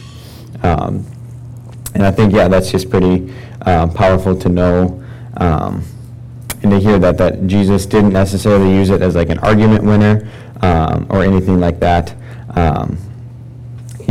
Um, 0.63 1.05
and 1.93 2.03
I 2.03 2.11
think, 2.11 2.33
yeah, 2.33 2.47
that's 2.47 2.71
just 2.71 2.89
pretty 2.89 3.33
uh, 3.61 3.87
powerful 3.87 4.37
to 4.39 4.49
know 4.49 5.03
um, 5.37 5.83
and 6.61 6.71
to 6.71 6.79
hear 6.79 6.99
that, 6.99 7.17
that 7.17 7.47
Jesus 7.47 7.85
didn't 7.85 8.13
necessarily 8.13 8.73
use 8.73 8.89
it 8.89 9.01
as 9.01 9.15
like 9.15 9.29
an 9.29 9.39
argument 9.39 9.83
winner 9.83 10.29
um, 10.61 11.07
or 11.09 11.23
anything 11.23 11.59
like 11.59 11.79
that. 11.79 12.13
Um, 12.55 12.97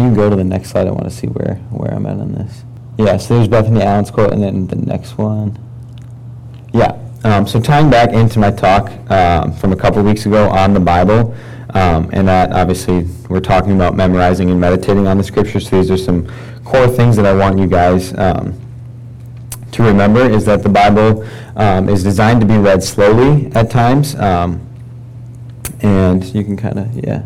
you 0.05 0.15
go 0.15 0.31
to 0.31 0.37
the 0.37 0.45
next 0.45 0.71
slide? 0.71 0.87
I 0.87 0.91
want 0.91 1.05
to 1.05 1.11
see 1.11 1.27
where, 1.27 1.57
where 1.71 1.93
I'm 1.93 2.07
at 2.07 2.19
on 2.19 2.33
this. 2.33 2.65
Yeah, 2.99 3.17
so 3.17 3.37
there's 3.37 3.49
Bethany 3.49 3.83
Allen's 3.83 4.11
quote, 4.11 4.33
and 4.33 4.43
then 4.43 4.67
the 4.67 4.77
next 4.77 5.19
one. 5.19 5.59
Yeah, 6.73 6.99
um, 7.25 7.47
so 7.47 7.61
tying 7.61 7.91
back 7.91 8.13
into 8.13 8.39
my 8.39 8.51
talk 8.51 8.91
um, 9.11 9.53
from 9.53 9.73
a 9.73 9.77
couple 9.77 10.03
weeks 10.03 10.27
ago 10.27 10.49
on 10.49 10.75
the 10.75 10.81
Bible, 10.81 11.35
um, 11.71 12.11
and 12.13 12.27
that 12.29 12.53
obviously 12.53 13.07
we're 13.29 13.41
talking 13.41 13.73
about 13.73 13.95
memorizing 13.95 14.51
and 14.51 14.61
meditating 14.61 15.07
on 15.07 15.19
the 15.19 15.25
scriptures. 15.25 15.69
So 15.69 15.77
these 15.77 15.91
are 15.91 15.97
some 15.97 16.27
core 16.65 16.89
things 16.89 17.17
that 17.17 17.27
I 17.27 17.35
want 17.35 17.59
you 17.59 17.67
guys 17.67 18.13
um, 18.15 18.59
to 19.73 19.83
remember 19.83 20.29
is 20.29 20.45
that 20.47 20.63
the 20.63 20.69
Bible 20.69 21.27
um, 21.57 21.89
is 21.89 22.03
designed 22.03 22.41
to 22.41 22.47
be 22.47 22.57
read 22.57 22.83
slowly 22.83 23.51
at 23.53 23.71
times. 23.71 24.15
Um, 24.17 24.65
and 25.81 26.25
you 26.35 26.43
can 26.45 26.57
kind 26.57 26.79
of, 26.79 26.95
yeah, 26.97 27.23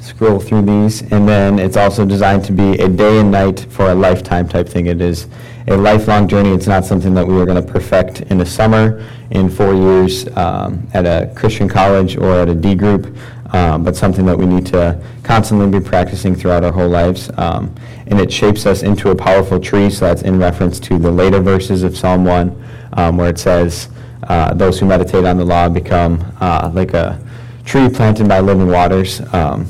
scroll 0.00 0.40
through 0.40 0.62
these. 0.62 1.02
And 1.12 1.28
then 1.28 1.58
it's 1.58 1.76
also 1.76 2.04
designed 2.04 2.44
to 2.46 2.52
be 2.52 2.72
a 2.78 2.88
day 2.88 3.20
and 3.20 3.30
night 3.30 3.66
for 3.70 3.90
a 3.90 3.94
lifetime 3.94 4.48
type 4.48 4.68
thing. 4.68 4.86
It 4.86 5.00
is 5.00 5.28
a 5.68 5.76
lifelong 5.76 6.26
journey. 6.26 6.50
It's 6.50 6.66
not 6.66 6.84
something 6.84 7.14
that 7.14 7.26
we 7.26 7.40
are 7.40 7.46
going 7.46 7.64
to 7.64 7.72
perfect 7.72 8.22
in 8.22 8.38
the 8.38 8.46
summer, 8.46 9.06
in 9.30 9.48
four 9.48 9.74
years 9.74 10.26
um, 10.36 10.88
at 10.94 11.06
a 11.06 11.32
Christian 11.34 11.68
college 11.68 12.16
or 12.16 12.32
at 12.40 12.48
a 12.48 12.54
D 12.54 12.74
group 12.74 13.16
um, 13.52 13.82
but 13.82 13.96
something 13.96 14.24
that 14.26 14.38
we 14.38 14.46
need 14.46 14.66
to 14.66 15.00
constantly 15.22 15.66
be 15.78 15.84
practicing 15.84 16.34
throughout 16.34 16.64
our 16.64 16.72
whole 16.72 16.88
lives. 16.88 17.30
Um, 17.36 17.74
and 18.06 18.20
it 18.20 18.32
shapes 18.32 18.66
us 18.66 18.82
into 18.82 19.10
a 19.10 19.14
powerful 19.14 19.58
tree, 19.58 19.90
so 19.90 20.06
that's 20.06 20.22
in 20.22 20.38
reference 20.38 20.78
to 20.80 20.98
the 20.98 21.10
later 21.10 21.40
verses 21.40 21.82
of 21.82 21.96
Psalm 21.96 22.24
1, 22.24 22.64
um, 22.94 23.16
where 23.16 23.30
it 23.30 23.38
says, 23.38 23.88
uh, 24.24 24.54
Those 24.54 24.78
who 24.78 24.86
meditate 24.86 25.24
on 25.24 25.36
the 25.36 25.44
law 25.44 25.68
become 25.68 26.24
uh, 26.40 26.70
like 26.72 26.94
a 26.94 27.20
tree 27.64 27.88
planted 27.88 28.28
by 28.28 28.40
living 28.40 28.68
waters. 28.68 29.20
Um, 29.32 29.66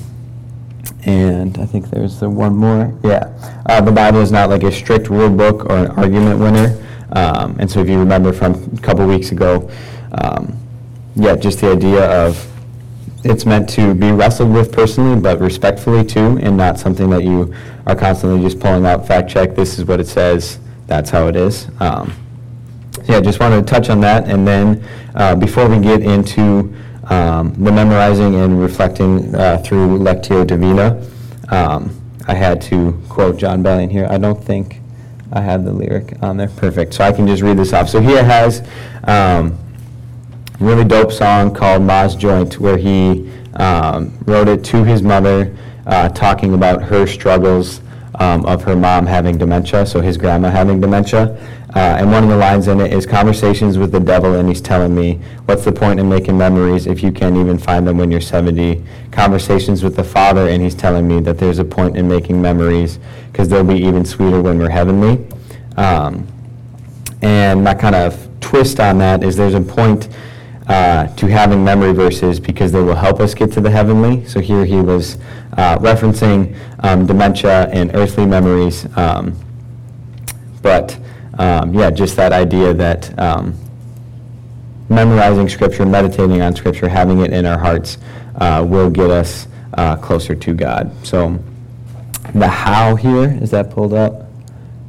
and 1.04 1.56
I 1.58 1.66
think 1.66 1.90
there's 1.90 2.20
the 2.20 2.28
one 2.28 2.54
more. 2.54 2.92
Yeah. 3.02 3.32
Uh, 3.66 3.80
the 3.80 3.92
Bible 3.92 4.20
is 4.20 4.32
not 4.32 4.50
like 4.50 4.62
a 4.62 4.72
strict 4.72 5.08
rule 5.08 5.30
book 5.30 5.64
or 5.66 5.76
an 5.76 5.86
argument 5.88 6.40
winner. 6.40 6.86
Um, 7.12 7.56
and 7.58 7.70
so 7.70 7.80
if 7.80 7.88
you 7.88 7.98
remember 7.98 8.32
from 8.32 8.54
a 8.76 8.80
couple 8.80 9.06
weeks 9.06 9.32
ago, 9.32 9.70
um, 10.12 10.56
yeah, 11.16 11.36
just 11.36 11.60
the 11.60 11.72
idea 11.72 12.26
of 12.26 12.46
it's 13.24 13.44
meant 13.44 13.68
to 13.70 13.94
be 13.94 14.12
wrestled 14.12 14.52
with 14.52 14.72
personally, 14.72 15.20
but 15.20 15.40
respectfully 15.40 16.04
too, 16.04 16.38
and 16.40 16.56
not 16.56 16.78
something 16.78 17.10
that 17.10 17.24
you 17.24 17.54
are 17.86 17.96
constantly 17.96 18.40
just 18.42 18.60
pulling 18.60 18.86
out 18.86 19.06
fact 19.06 19.28
check. 19.28 19.54
This 19.54 19.78
is 19.78 19.84
what 19.84 20.00
it 20.00 20.06
says. 20.06 20.58
That's 20.86 21.10
how 21.10 21.28
it 21.28 21.36
is. 21.36 21.68
Um, 21.80 22.12
so 22.94 23.12
yeah, 23.12 23.20
just 23.20 23.40
wanted 23.40 23.66
to 23.66 23.72
touch 23.72 23.90
on 23.90 24.00
that, 24.00 24.28
and 24.28 24.46
then 24.46 24.84
uh, 25.14 25.34
before 25.34 25.68
we 25.68 25.78
get 25.78 26.02
into 26.02 26.74
um, 27.10 27.52
the 27.62 27.70
memorizing 27.70 28.34
and 28.36 28.60
reflecting 28.60 29.34
uh, 29.34 29.58
through 29.58 29.98
Lectio 29.98 30.46
Divina, 30.46 31.06
um, 31.50 31.94
I 32.26 32.34
had 32.34 32.62
to 32.62 33.00
quote 33.08 33.36
Jon 33.36 33.62
Bellion 33.62 33.90
here. 33.90 34.06
I 34.08 34.18
don't 34.18 34.42
think 34.42 34.80
I 35.32 35.40
have 35.40 35.64
the 35.64 35.72
lyric 35.72 36.16
on 36.22 36.36
there. 36.36 36.48
Perfect. 36.48 36.94
So 36.94 37.04
I 37.04 37.12
can 37.12 37.26
just 37.26 37.42
read 37.42 37.58
this 37.58 37.72
off. 37.72 37.88
So 37.88 38.00
he 38.00 38.12
has. 38.12 38.66
Um, 39.04 39.58
really 40.60 40.84
dope 40.84 41.10
song 41.10 41.52
called 41.52 41.82
Mah's 41.82 42.14
Joint, 42.14 42.60
where 42.60 42.76
he 42.76 43.32
um, 43.54 44.16
wrote 44.26 44.46
it 44.46 44.62
to 44.64 44.84
his 44.84 45.02
mother, 45.02 45.56
uh, 45.86 46.10
talking 46.10 46.54
about 46.54 46.82
her 46.82 47.06
struggles 47.06 47.80
um, 48.16 48.44
of 48.44 48.62
her 48.64 48.76
mom 48.76 49.06
having 49.06 49.38
dementia, 49.38 49.86
so 49.86 50.00
his 50.00 50.18
grandma 50.18 50.50
having 50.50 50.80
dementia. 50.80 51.38
Uh, 51.74 51.98
and 51.98 52.10
one 52.10 52.24
of 52.24 52.28
the 52.28 52.36
lines 52.36 52.66
in 52.66 52.80
it 52.80 52.92
is 52.92 53.06
conversations 53.06 53.78
with 53.78 53.92
the 53.92 54.00
devil, 54.00 54.34
and 54.34 54.48
he's 54.48 54.60
telling 54.60 54.94
me, 54.94 55.20
What's 55.44 55.64
the 55.64 55.72
point 55.72 56.00
in 56.00 56.08
making 56.08 56.36
memories 56.36 56.86
if 56.86 57.02
you 57.02 57.12
can't 57.12 57.36
even 57.36 57.58
find 57.58 57.86
them 57.86 57.98
when 57.98 58.10
you're 58.10 58.20
70? 58.20 58.82
Conversations 59.12 59.84
with 59.84 59.94
the 59.94 60.02
Father, 60.02 60.48
and 60.48 60.62
he's 60.62 60.74
telling 60.74 61.06
me 61.06 61.20
that 61.20 61.38
there's 61.38 61.60
a 61.60 61.64
point 61.64 61.96
in 61.96 62.08
making 62.08 62.42
memories 62.42 62.98
because 63.30 63.48
they'll 63.48 63.62
be 63.62 63.76
even 63.76 64.04
sweeter 64.04 64.42
when 64.42 64.58
we're 64.58 64.68
heavenly. 64.68 65.24
Um, 65.76 66.26
and 67.22 67.62
my 67.62 67.74
kind 67.74 67.94
of 67.94 68.28
twist 68.40 68.80
on 68.80 68.98
that 68.98 69.22
is 69.22 69.36
there's 69.36 69.54
a 69.54 69.60
point 69.60 70.08
uh, 70.66 71.06
to 71.16 71.26
having 71.26 71.64
memory 71.64 71.92
verses 71.92 72.40
because 72.40 72.72
they 72.72 72.80
will 72.80 72.94
help 72.94 73.20
us 73.20 73.34
get 73.34 73.52
to 73.52 73.60
the 73.60 73.70
heavenly. 73.70 74.24
So 74.24 74.40
here 74.40 74.64
he 74.64 74.76
was 74.76 75.18
uh, 75.56 75.78
referencing 75.78 76.56
um, 76.80 77.06
dementia 77.06 77.68
and 77.68 77.94
earthly 77.94 78.26
memories. 78.26 78.86
Um, 78.96 79.36
but 80.62 80.98
um, 81.40 81.72
yeah, 81.72 81.90
just 81.90 82.16
that 82.16 82.32
idea 82.32 82.74
that 82.74 83.18
um, 83.18 83.54
memorizing 84.90 85.48
Scripture, 85.48 85.86
meditating 85.86 86.42
on 86.42 86.54
Scripture, 86.54 86.86
having 86.86 87.20
it 87.20 87.32
in 87.32 87.46
our 87.46 87.58
hearts 87.58 87.96
uh, 88.36 88.62
will 88.68 88.90
get 88.90 89.10
us 89.10 89.48
uh, 89.74 89.96
closer 89.96 90.34
to 90.34 90.52
God. 90.52 90.92
So 91.02 91.42
the 92.34 92.46
how 92.46 92.94
here, 92.94 93.38
is 93.40 93.50
that 93.52 93.70
pulled 93.70 93.94
up? 93.94 94.26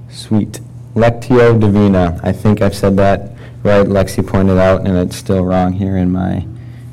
Sweet. 0.10 0.60
Lectio 0.94 1.58
Divina. 1.58 2.20
I 2.22 2.34
think 2.34 2.62
I've 2.62 2.76
said 2.76 2.98
that 2.98 3.32
right, 3.64 3.86
Lexi 3.86 4.28
pointed 4.28 4.58
out, 4.58 4.86
and 4.86 4.98
it's 4.98 5.16
still 5.16 5.46
wrong 5.46 5.72
here 5.72 5.96
in 5.96 6.12
my 6.12 6.46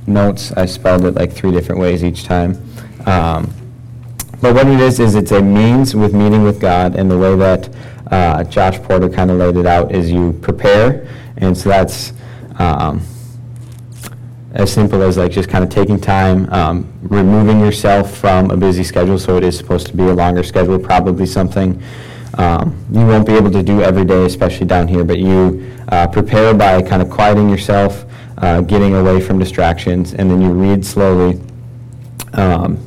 notes. 0.07 0.53
I 0.53 0.67
spelled 0.67 1.05
it 1.05 1.15
like 1.15 1.33
three 1.33 1.51
different 1.51 1.81
ways 1.81 2.05
each 2.05 2.23
time. 2.23 2.53
Um, 3.07 3.53
but 4.41 4.55
what 4.55 4.69
it 4.69 4.79
is, 4.79 5.01
is 5.01 5.17
it's 5.17 5.33
a 5.33 5.43
means 5.43 5.97
with 5.97 6.15
meeting 6.15 6.45
with 6.45 6.61
God, 6.61 6.95
and 6.95 7.11
the 7.11 7.19
way 7.19 7.35
that 7.35 7.69
uh, 8.11 8.45
Josh 8.45 8.79
Porter 8.79 9.09
kind 9.09 9.31
of 9.31 9.39
laid 9.39 9.57
it 9.57 9.67
out 9.67 9.93
is 9.93 10.11
you 10.11 10.33
prepare, 10.41 11.09
and 11.37 11.57
so 11.57 11.69
that's 11.69 12.13
um, 12.59 13.01
as 14.53 14.73
simple 14.73 15.03
as 15.03 15.17
like 15.17 15.31
just 15.31 15.49
kind 15.49 15.63
of 15.63 15.71
taking 15.71 16.01
time, 16.01 16.51
um, 16.53 16.93
removing 17.03 17.61
yourself 17.61 18.17
from 18.17 18.51
a 18.51 18.57
busy 18.57 18.83
schedule. 18.83 19.19
So 19.19 19.37
it 19.37 19.45
is 19.45 19.57
supposed 19.57 19.87
to 19.89 19.97
be 19.97 20.05
a 20.05 20.15
longer 20.15 20.43
schedule, 20.43 20.79
probably 20.79 21.27
something 21.27 21.83
um, 22.39 22.77
you 22.93 23.05
won't 23.05 23.27
be 23.27 23.35
able 23.35 23.51
to 23.51 23.63
do 23.63 23.83
every 23.83 24.05
day, 24.05 24.25
especially 24.25 24.67
down 24.67 24.87
here, 24.87 25.05
but 25.05 25.19
you 25.19 25.77
uh, 25.89 26.07
prepare 26.07 26.55
by 26.55 26.81
kind 26.83 27.03
of 27.03 27.11
quieting 27.11 27.49
yourself, 27.49 28.05
uh, 28.39 28.61
getting 28.61 28.95
away 28.95 29.21
from 29.21 29.39
distractions, 29.39 30.15
and 30.15 30.31
then 30.31 30.41
you 30.41 30.51
read 30.51 30.87
slowly 30.87 31.41
um, 32.35 32.79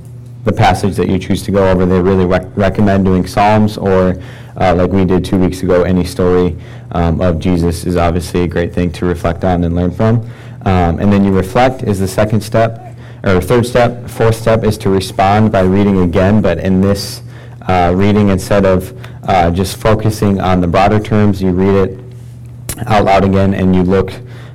the 0.43 0.51
passage 0.51 0.95
that 0.95 1.07
you 1.07 1.19
choose 1.19 1.43
to 1.43 1.51
go 1.51 1.69
over. 1.69 1.85
They 1.85 1.99
really 1.99 2.25
rec- 2.25 2.55
recommend 2.55 3.05
doing 3.05 3.27
Psalms 3.27 3.77
or, 3.77 4.21
uh, 4.59 4.75
like 4.75 4.91
we 4.91 5.05
did 5.05 5.23
two 5.23 5.37
weeks 5.37 5.61
ago, 5.63 5.83
any 5.83 6.03
story 6.03 6.57
um, 6.91 7.21
of 7.21 7.39
Jesus 7.39 7.85
is 7.85 7.95
obviously 7.95 8.41
a 8.41 8.47
great 8.47 8.73
thing 8.73 8.91
to 8.93 9.05
reflect 9.05 9.43
on 9.43 9.63
and 9.63 9.75
learn 9.75 9.91
from. 9.91 10.21
Um, 10.65 10.99
and 10.99 11.11
then 11.11 11.23
you 11.23 11.31
reflect 11.31 11.83
is 11.83 11.99
the 11.99 12.07
second 12.07 12.41
step, 12.41 12.95
or 13.23 13.41
third 13.41 13.65
step. 13.65 14.09
Fourth 14.09 14.35
step 14.35 14.63
is 14.63 14.77
to 14.79 14.89
respond 14.89 15.51
by 15.51 15.61
reading 15.61 15.99
again, 15.99 16.41
but 16.41 16.57
in 16.57 16.81
this 16.81 17.21
uh, 17.67 17.93
reading, 17.95 18.29
instead 18.29 18.65
of 18.65 18.97
uh, 19.23 19.51
just 19.51 19.77
focusing 19.77 20.39
on 20.39 20.61
the 20.61 20.67
broader 20.67 20.99
terms, 20.99 21.41
you 21.41 21.51
read 21.51 21.89
it 21.89 21.99
out 22.87 23.05
loud 23.05 23.23
again 23.23 23.53
and 23.53 23.75
you 23.75 23.83
look 23.83 24.11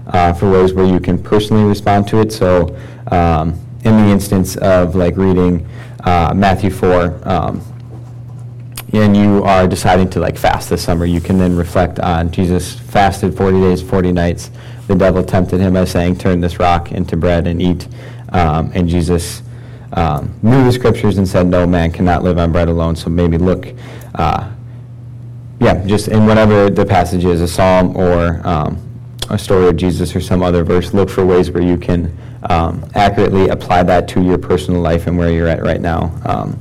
uh, 0.09 0.33
for 0.33 0.51
ways 0.51 0.73
where 0.73 0.87
you 0.87 1.01
can 1.01 1.21
personally 1.23 1.65
respond 1.65 2.07
to 2.09 2.21
it. 2.21 2.33
So 2.33 2.77
um, 3.11 3.59
in 3.87 3.97
the 3.97 4.11
instance 4.11 4.57
of 4.57 4.97
like 4.97 5.17
reading 5.17 5.67
uh, 6.03 6.35
Matthew 6.35 6.71
4, 6.71 7.29
um, 7.29 7.63
and 8.93 9.17
you 9.17 9.45
are 9.45 9.67
deciding 9.69 10.11
to 10.11 10.21
like 10.21 10.37
fast 10.37 10.71
this 10.71 10.83
summer, 10.83 11.07
you 11.07 11.21
can 11.21 11.39
then 11.39 11.57
reflect 11.57 12.01
on 12.01 12.31
Jesus 12.31 12.75
fasted 12.75 13.37
40 13.37 13.61
days, 13.61 13.83
40 13.83 14.13
nights. 14.13 14.51
The 14.89 14.95
devil 14.95 15.23
tempted 15.23 15.61
him 15.61 15.75
by 15.75 15.85
saying, 15.85 16.17
"Turn 16.19 16.41
this 16.41 16.59
rock 16.59 16.93
into 16.93 17.17
bread 17.17 17.47
and 17.47 17.61
eat," 17.61 17.89
um, 18.31 18.71
and 18.75 18.89
Jesus 18.89 19.43
um, 19.93 20.35
knew 20.43 20.65
the 20.65 20.73
scriptures 20.73 21.19
and 21.19 21.29
said, 21.29 21.47
"No 21.47 21.67
man 21.67 21.93
cannot 21.93 22.23
live 22.23 22.39
on 22.39 22.53
bread 22.53 22.69
alone." 22.69 22.97
So 22.97 23.11
maybe 23.11 23.39
look. 23.39 23.69
Uh, 24.15 24.51
yeah, 25.59 25.85
just 25.87 26.09
in 26.09 26.27
whatever 26.27 26.69
the 26.69 26.85
passage 26.85 27.25
is, 27.25 27.41
a 27.41 27.49
psalm 27.49 27.97
or 27.97 28.47
um, 28.47 28.79
a 29.31 29.39
story 29.39 29.69
of 29.69 29.77
Jesus 29.77 30.15
or 30.15 30.21
some 30.21 30.43
other 30.43 30.63
verse, 30.63 30.93
look 30.93 31.09
for 31.09 31.25
ways 31.25 31.51
where 31.51 31.63
you 31.63 31.79
can 31.79 32.17
um, 32.51 32.89
accurately 32.95 33.49
apply 33.49 33.83
that 33.85 34.09
to 34.09 34.23
your 34.23 34.39
personal 34.39 34.81
life 34.81 35.07
and 35.07 35.17
where 35.17 35.31
you're 35.31 35.49
at 35.49 35.63
right 35.63 35.81
now. 35.81 36.13
Um, 36.25 36.59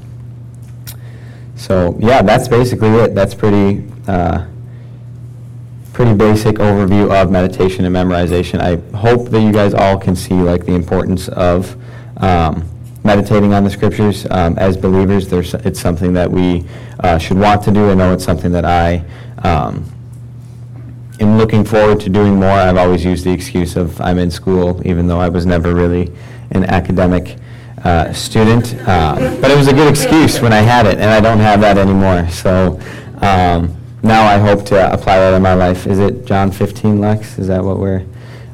so 1.56 1.98
yeah, 2.00 2.22
that's 2.22 2.48
basically 2.48 2.90
it. 2.90 3.16
That's 3.16 3.34
pretty 3.34 3.86
uh, 4.08 4.46
pretty 5.94 6.14
basic 6.14 6.58
overview 6.58 7.10
of 7.10 7.32
meditation 7.32 7.86
and 7.86 7.96
memorization. 7.96 8.60
I 8.60 8.98
hope 8.98 9.30
that 9.30 9.42
you 9.42 9.54
guys 9.54 9.74
all 9.74 9.98
can 9.98 10.16
see 10.16 10.34
like 10.34 10.66
the 10.66 10.74
importance 10.74 11.30
of 11.30 11.78
um, 12.18 12.70
meditating 13.04 13.54
on 13.54 13.64
the 13.64 13.70
scriptures 13.70 14.28
um, 14.32 14.58
as 14.58 14.76
believers. 14.76 15.30
There's 15.30 15.54
it's 15.54 15.80
something 15.80 16.14
that 16.14 16.30
we 16.30 16.66
uh, 17.00 17.18
should 17.18 17.38
want 17.38 17.64
to 17.64 17.72
do. 17.72 17.92
I 17.92 17.94
know 17.94 18.14
it's 18.14 18.26
something 18.26 18.52
that 18.52 18.66
I 18.66 19.06
um, 19.48 19.86
am 21.20 21.38
looking 21.38 21.64
forward 21.64 22.00
to 22.02 22.10
doing 22.10 22.36
more. 22.36 22.50
I've 22.50 22.78
always 22.78 23.04
used 23.04 23.26
the 23.26 23.32
excuse 23.32 23.76
of 23.76 24.00
I'm 24.02 24.18
in 24.18 24.32
school, 24.32 24.82
even 24.86 25.08
though 25.08 25.20
I 25.20 25.30
was 25.30 25.46
never 25.46 25.74
really 25.74 26.12
an 26.52 26.66
academic 26.66 27.38
uh, 27.84 28.12
student. 28.14 28.76
Uh, 28.88 29.38
but 29.42 29.52
it 29.52 29.58
was 29.58 29.68
a 29.68 29.74
good 29.74 29.90
excuse 29.90 30.42
when 30.42 30.54
I 30.54 30.62
had 30.62 30.86
it, 30.86 30.98
and 30.98 31.10
I 31.10 31.22
don't 31.22 31.40
have 31.40 31.62
that 31.62 31.78
anymore. 31.78 32.28
So 32.30 32.80
um, 33.22 33.76
now 34.04 34.26
I 34.26 34.38
hope 34.38 34.66
to 34.68 34.94
apply 34.94 35.18
that 35.18 35.34
in 35.34 35.42
my 35.42 35.54
life. 35.54 35.88
Is 35.88 36.00
it 36.00 36.26
John 36.26 36.52
15, 36.52 37.00
Lex? 37.00 37.38
Is 37.40 37.48
that 37.48 37.64
what 37.64 37.80
we're. 37.80 38.06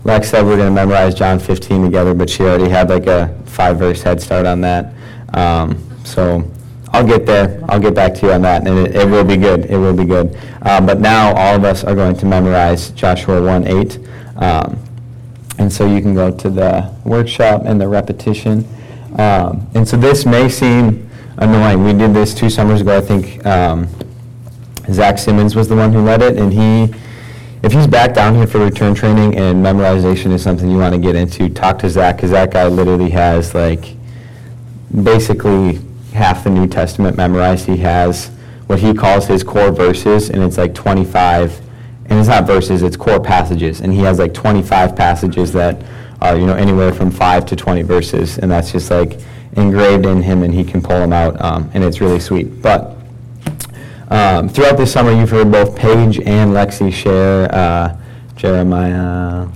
Lex 0.03 0.31
said 0.31 0.43
we're 0.43 0.57
going 0.57 0.67
to 0.67 0.73
memorize 0.73 1.13
John 1.13 1.37
15 1.37 1.83
together, 1.83 2.15
but 2.15 2.27
she 2.27 2.43
already 2.43 2.69
had 2.69 2.89
like 2.89 3.05
a 3.05 3.37
five 3.45 3.77
verse 3.77 4.01
head 4.01 4.19
start 4.19 4.47
on 4.47 4.61
that. 4.61 4.93
Um, 5.33 5.77
so 6.03 6.49
I'll 6.93 7.07
get 7.07 7.25
there. 7.25 7.63
I'll 7.69 7.79
get 7.79 7.95
back 7.95 8.13
to 8.15 8.27
you 8.27 8.33
on 8.33 8.41
that, 8.41 8.67
and 8.67 8.77
it, 8.79 8.95
it 8.95 9.09
will 9.09 9.23
be 9.23 9.37
good. 9.37 9.65
It 9.65 9.77
will 9.77 9.95
be 9.95 10.05
good. 10.05 10.37
Um, 10.63 10.85
but 10.85 10.99
now 10.99 11.33
all 11.35 11.55
of 11.55 11.63
us 11.63 11.83
are 11.83 11.95
going 11.95 12.15
to 12.17 12.25
memorize 12.25 12.89
Joshua 12.91 13.41
1 13.41 13.67
8. 13.67 13.99
Um, 14.35 14.77
and 15.57 15.71
so 15.71 15.85
you 15.85 16.01
can 16.01 16.13
go 16.13 16.35
to 16.35 16.49
the 16.49 16.93
workshop 17.05 17.63
and 17.65 17.79
the 17.79 17.87
repetition. 17.87 18.67
Um, 19.17 19.67
and 19.73 19.87
so 19.87 19.95
this 19.95 20.25
may 20.25 20.49
seem 20.49 21.09
annoying. 21.37 21.83
We 21.83 21.93
did 21.93 22.13
this 22.13 22.33
two 22.33 22.49
summers 22.49 22.81
ago. 22.81 22.97
I 22.97 23.01
think 23.01 23.45
um, 23.45 23.87
Zach 24.91 25.17
Simmons 25.17 25.55
was 25.55 25.67
the 25.67 25.75
one 25.75 25.93
who 25.93 26.01
led 26.01 26.21
it, 26.21 26.37
and 26.37 26.51
he, 26.51 26.93
if 27.63 27.71
he's 27.71 27.87
back 27.87 28.13
down 28.13 28.35
here 28.35 28.47
for 28.47 28.59
return 28.59 28.95
training 28.95 29.37
and 29.37 29.63
memorization 29.63 30.31
is 30.31 30.41
something 30.41 30.69
you 30.69 30.77
want 30.77 30.93
to 30.93 30.99
get 30.99 31.15
into, 31.15 31.49
talk 31.49 31.79
to 31.79 31.89
Zach 31.89 32.17
because 32.17 32.31
that 32.31 32.51
guy 32.51 32.67
literally 32.67 33.11
has 33.11 33.53
like 33.53 33.95
basically 35.03 35.79
half 36.13 36.43
the 36.43 36.49
New 36.49 36.67
Testament 36.67 37.17
memorized. 37.17 37.65
He 37.65 37.77
has 37.77 38.29
what 38.67 38.79
he 38.79 38.93
calls 38.93 39.27
his 39.27 39.43
core 39.43 39.71
verses, 39.71 40.29
and 40.29 40.43
it's 40.43 40.57
like 40.57 40.73
25. 40.73 41.61
And 42.05 42.19
it's 42.19 42.27
not 42.27 42.45
verses; 42.45 42.83
it's 42.83 42.97
core 42.97 43.21
passages, 43.21 43.81
and 43.81 43.93
he 43.93 43.99
has 43.99 44.19
like 44.19 44.33
25 44.33 44.95
passages 44.95 45.53
that 45.53 45.81
are 46.21 46.37
you 46.37 46.45
know 46.45 46.55
anywhere 46.55 46.93
from 46.93 47.09
five 47.09 47.45
to 47.47 47.55
20 47.55 47.81
verses, 47.83 48.37
and 48.37 48.51
that's 48.51 48.71
just 48.71 48.91
like 48.91 49.19
engraved 49.53 50.05
in 50.05 50.21
him, 50.21 50.43
and 50.43 50.53
he 50.53 50.63
can 50.63 50.81
pull 50.81 50.99
them 50.99 51.13
out, 51.13 51.41
um, 51.41 51.69
and 51.73 51.83
it's 51.83 52.01
really 52.01 52.19
sweet. 52.19 52.61
But 52.61 52.97
um, 54.09 54.49
throughout 54.49 54.77
this 54.77 54.91
summer, 54.91 55.11
you've 55.11 55.29
heard 55.29 55.51
both 55.51 55.75
Paige 55.75 56.19
and 56.19 56.51
Lexi 56.51 56.91
share 56.91 57.53
uh, 57.53 57.97
Jeremiah 58.35 59.47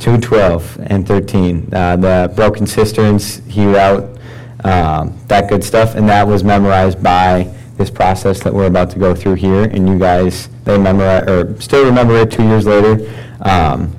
2:12 0.00 0.86
and 0.86 1.06
13, 1.06 1.68
uh, 1.72 1.96
the 1.96 2.32
broken 2.34 2.66
cisterns 2.66 3.40
he 3.46 3.64
out, 3.76 4.18
um, 4.64 5.16
that 5.28 5.48
good 5.48 5.62
stuff, 5.62 5.94
and 5.94 6.08
that 6.08 6.26
was 6.26 6.42
memorized 6.42 7.02
by 7.02 7.54
this 7.76 7.90
process 7.90 8.42
that 8.42 8.52
we're 8.52 8.66
about 8.66 8.90
to 8.90 8.98
go 8.98 9.14
through 9.14 9.34
here, 9.34 9.64
and 9.64 9.88
you 9.88 9.98
guys 9.98 10.48
they 10.64 10.78
memorize 10.78 11.28
or 11.28 11.60
still 11.60 11.84
remember 11.84 12.16
it 12.16 12.30
two 12.30 12.44
years 12.44 12.66
later. 12.66 13.12
Um, 13.42 13.94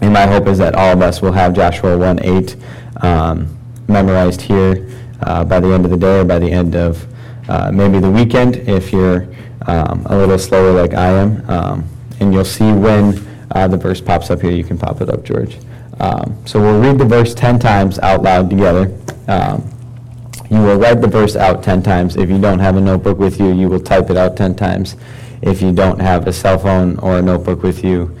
and 0.00 0.12
my 0.12 0.26
hope 0.26 0.46
is 0.46 0.58
that 0.58 0.74
all 0.74 0.92
of 0.92 1.02
us 1.02 1.20
will 1.20 1.32
have 1.32 1.52
Joshua 1.54 1.96
1:8 1.96 3.04
um, 3.04 3.58
memorized 3.88 4.42
here 4.42 4.88
uh, 5.22 5.44
by 5.44 5.60
the 5.60 5.68
end 5.68 5.84
of 5.84 5.90
the 5.90 5.96
day 5.96 6.20
or 6.20 6.24
by 6.24 6.38
the 6.38 6.50
end 6.50 6.74
of 6.74 7.06
uh, 7.48 7.70
maybe 7.72 7.98
the 7.98 8.10
weekend 8.10 8.56
if 8.56 8.92
you're 8.92 9.26
um, 9.66 10.06
a 10.06 10.16
little 10.16 10.38
slower 10.38 10.72
like 10.72 10.94
I 10.94 11.08
am. 11.08 11.50
Um, 11.50 11.88
and 12.20 12.32
you'll 12.32 12.44
see 12.44 12.72
when 12.72 13.26
uh, 13.52 13.66
the 13.66 13.76
verse 13.76 14.00
pops 14.00 14.30
up 14.30 14.40
here. 14.40 14.52
You 14.52 14.64
can 14.64 14.78
pop 14.78 15.00
it 15.00 15.08
up, 15.08 15.24
George. 15.24 15.58
Um, 15.98 16.36
so 16.46 16.60
we'll 16.60 16.80
read 16.80 16.98
the 16.98 17.04
verse 17.04 17.34
10 17.34 17.58
times 17.58 17.98
out 17.98 18.22
loud 18.22 18.50
together. 18.50 18.96
You 20.50 20.60
will 20.62 20.76
write 20.76 21.00
the 21.00 21.06
verse 21.06 21.36
out 21.36 21.62
10 21.62 21.82
times. 21.82 22.16
If 22.16 22.28
you 22.28 22.40
don't 22.40 22.58
have 22.58 22.76
a 22.76 22.80
notebook 22.80 23.18
with 23.18 23.38
you, 23.38 23.52
you 23.52 23.68
will 23.68 23.80
type 23.80 24.10
it 24.10 24.16
out 24.16 24.36
10 24.36 24.56
times. 24.56 24.96
If 25.42 25.62
you 25.62 25.72
don't 25.72 26.00
have 26.00 26.26
a 26.26 26.32
cell 26.32 26.58
phone 26.58 26.98
or 26.98 27.18
a 27.18 27.22
notebook 27.22 27.62
with 27.62 27.84
you, 27.84 28.16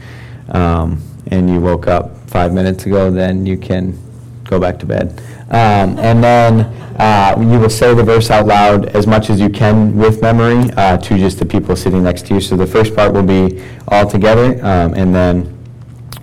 um, 0.50 1.02
and 1.26 1.50
you 1.50 1.60
woke 1.60 1.88
up 1.88 2.16
five 2.28 2.52
minutes 2.52 2.86
ago, 2.86 3.10
then 3.10 3.46
you 3.46 3.56
can 3.56 3.98
go 4.44 4.60
back 4.60 4.78
to 4.78 4.86
bed. 4.86 5.20
Um, 5.50 5.98
and 5.98 6.22
then 6.22 6.60
uh, 7.00 7.36
you 7.40 7.58
will 7.58 7.70
say 7.70 7.94
the 7.94 8.04
verse 8.04 8.30
out 8.30 8.46
loud 8.46 8.86
as 8.90 9.06
much 9.06 9.28
as 9.28 9.40
you 9.40 9.48
can 9.48 9.96
with 9.96 10.22
memory 10.22 10.70
uh, 10.76 10.98
to 10.98 11.18
just 11.18 11.40
the 11.40 11.46
people 11.46 11.74
sitting 11.74 12.04
next 12.04 12.26
to 12.26 12.34
you. 12.34 12.40
So 12.40 12.56
the 12.56 12.66
first 12.66 12.94
part 12.94 13.12
will 13.12 13.24
be 13.24 13.64
all 13.88 14.08
together, 14.08 14.64
um, 14.64 14.94
and 14.94 15.12
then 15.12 15.58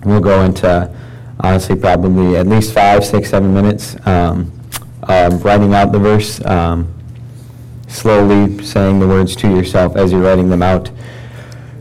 we'll 0.04 0.20
go 0.20 0.42
into 0.42 0.94
honestly 1.40 1.76
probably 1.76 2.36
at 2.36 2.46
least 2.46 2.72
five, 2.72 3.04
six, 3.04 3.30
seven 3.30 3.52
minutes 3.52 3.96
um, 4.06 4.57
of 5.08 5.44
writing 5.44 5.74
out 5.74 5.92
the 5.92 5.98
verse, 5.98 6.44
um, 6.44 6.94
slowly 7.88 8.62
saying 8.62 9.00
the 9.00 9.08
words 9.08 9.34
to 9.36 9.48
yourself 9.48 9.96
as 9.96 10.12
you're 10.12 10.20
writing 10.22 10.50
them 10.50 10.62
out 10.62 10.90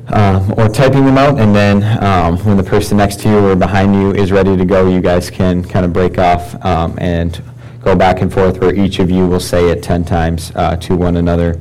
um, 0.09 0.53
or 0.57 0.69
typing 0.69 1.05
them 1.05 1.17
out, 1.17 1.39
and 1.39 1.53
then 1.53 1.83
um, 2.03 2.37
when 2.45 2.57
the 2.57 2.63
person 2.63 2.97
next 2.97 3.19
to 3.21 3.29
you 3.29 3.39
or 3.39 3.55
behind 3.55 3.93
you 3.93 4.13
is 4.13 4.31
ready 4.31 4.55
to 4.55 4.65
go, 4.65 4.87
you 4.87 5.01
guys 5.01 5.29
can 5.29 5.63
kind 5.63 5.85
of 5.85 5.91
break 5.91 6.17
off 6.17 6.63
um, 6.63 6.97
and 6.99 7.41
go 7.81 7.95
back 7.95 8.21
and 8.21 8.33
forth 8.33 8.59
where 8.59 8.73
each 8.73 8.99
of 8.99 9.11
you 9.11 9.27
will 9.27 9.39
say 9.39 9.69
it 9.69 9.83
10 9.83 10.05
times 10.05 10.51
uh, 10.55 10.75
to 10.77 10.95
one 10.95 11.17
another 11.17 11.59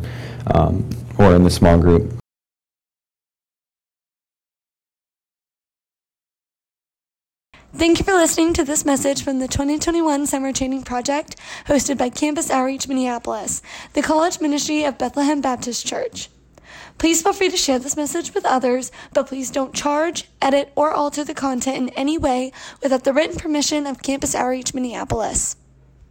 um, 0.48 0.88
or 1.18 1.35
in 1.35 1.42
the 1.42 1.50
small 1.50 1.79
group. 1.79 2.15
Thank 7.76 7.98
you 7.98 8.06
for 8.06 8.14
listening 8.14 8.54
to 8.54 8.64
this 8.64 8.86
message 8.86 9.22
from 9.22 9.38
the 9.38 9.46
2021 9.46 10.26
Summer 10.26 10.50
Training 10.50 10.82
Project 10.82 11.36
hosted 11.66 11.98
by 11.98 12.08
Campus 12.08 12.50
Outreach 12.50 12.88
Minneapolis, 12.88 13.60
the 13.92 14.00
college 14.00 14.40
ministry 14.40 14.84
of 14.84 14.96
Bethlehem 14.96 15.42
Baptist 15.42 15.86
Church. 15.86 16.30
Please 16.96 17.20
feel 17.20 17.34
free 17.34 17.50
to 17.50 17.56
share 17.58 17.78
this 17.78 17.94
message 17.94 18.32
with 18.32 18.46
others, 18.46 18.90
but 19.12 19.26
please 19.26 19.50
don't 19.50 19.74
charge, 19.74 20.26
edit, 20.40 20.72
or 20.74 20.90
alter 20.90 21.22
the 21.22 21.34
content 21.34 21.76
in 21.76 21.88
any 21.90 22.16
way 22.16 22.50
without 22.82 23.04
the 23.04 23.12
written 23.12 23.38
permission 23.38 23.86
of 23.86 24.02
Campus 24.02 24.34
Outreach 24.34 24.72
Minneapolis. 24.72 25.56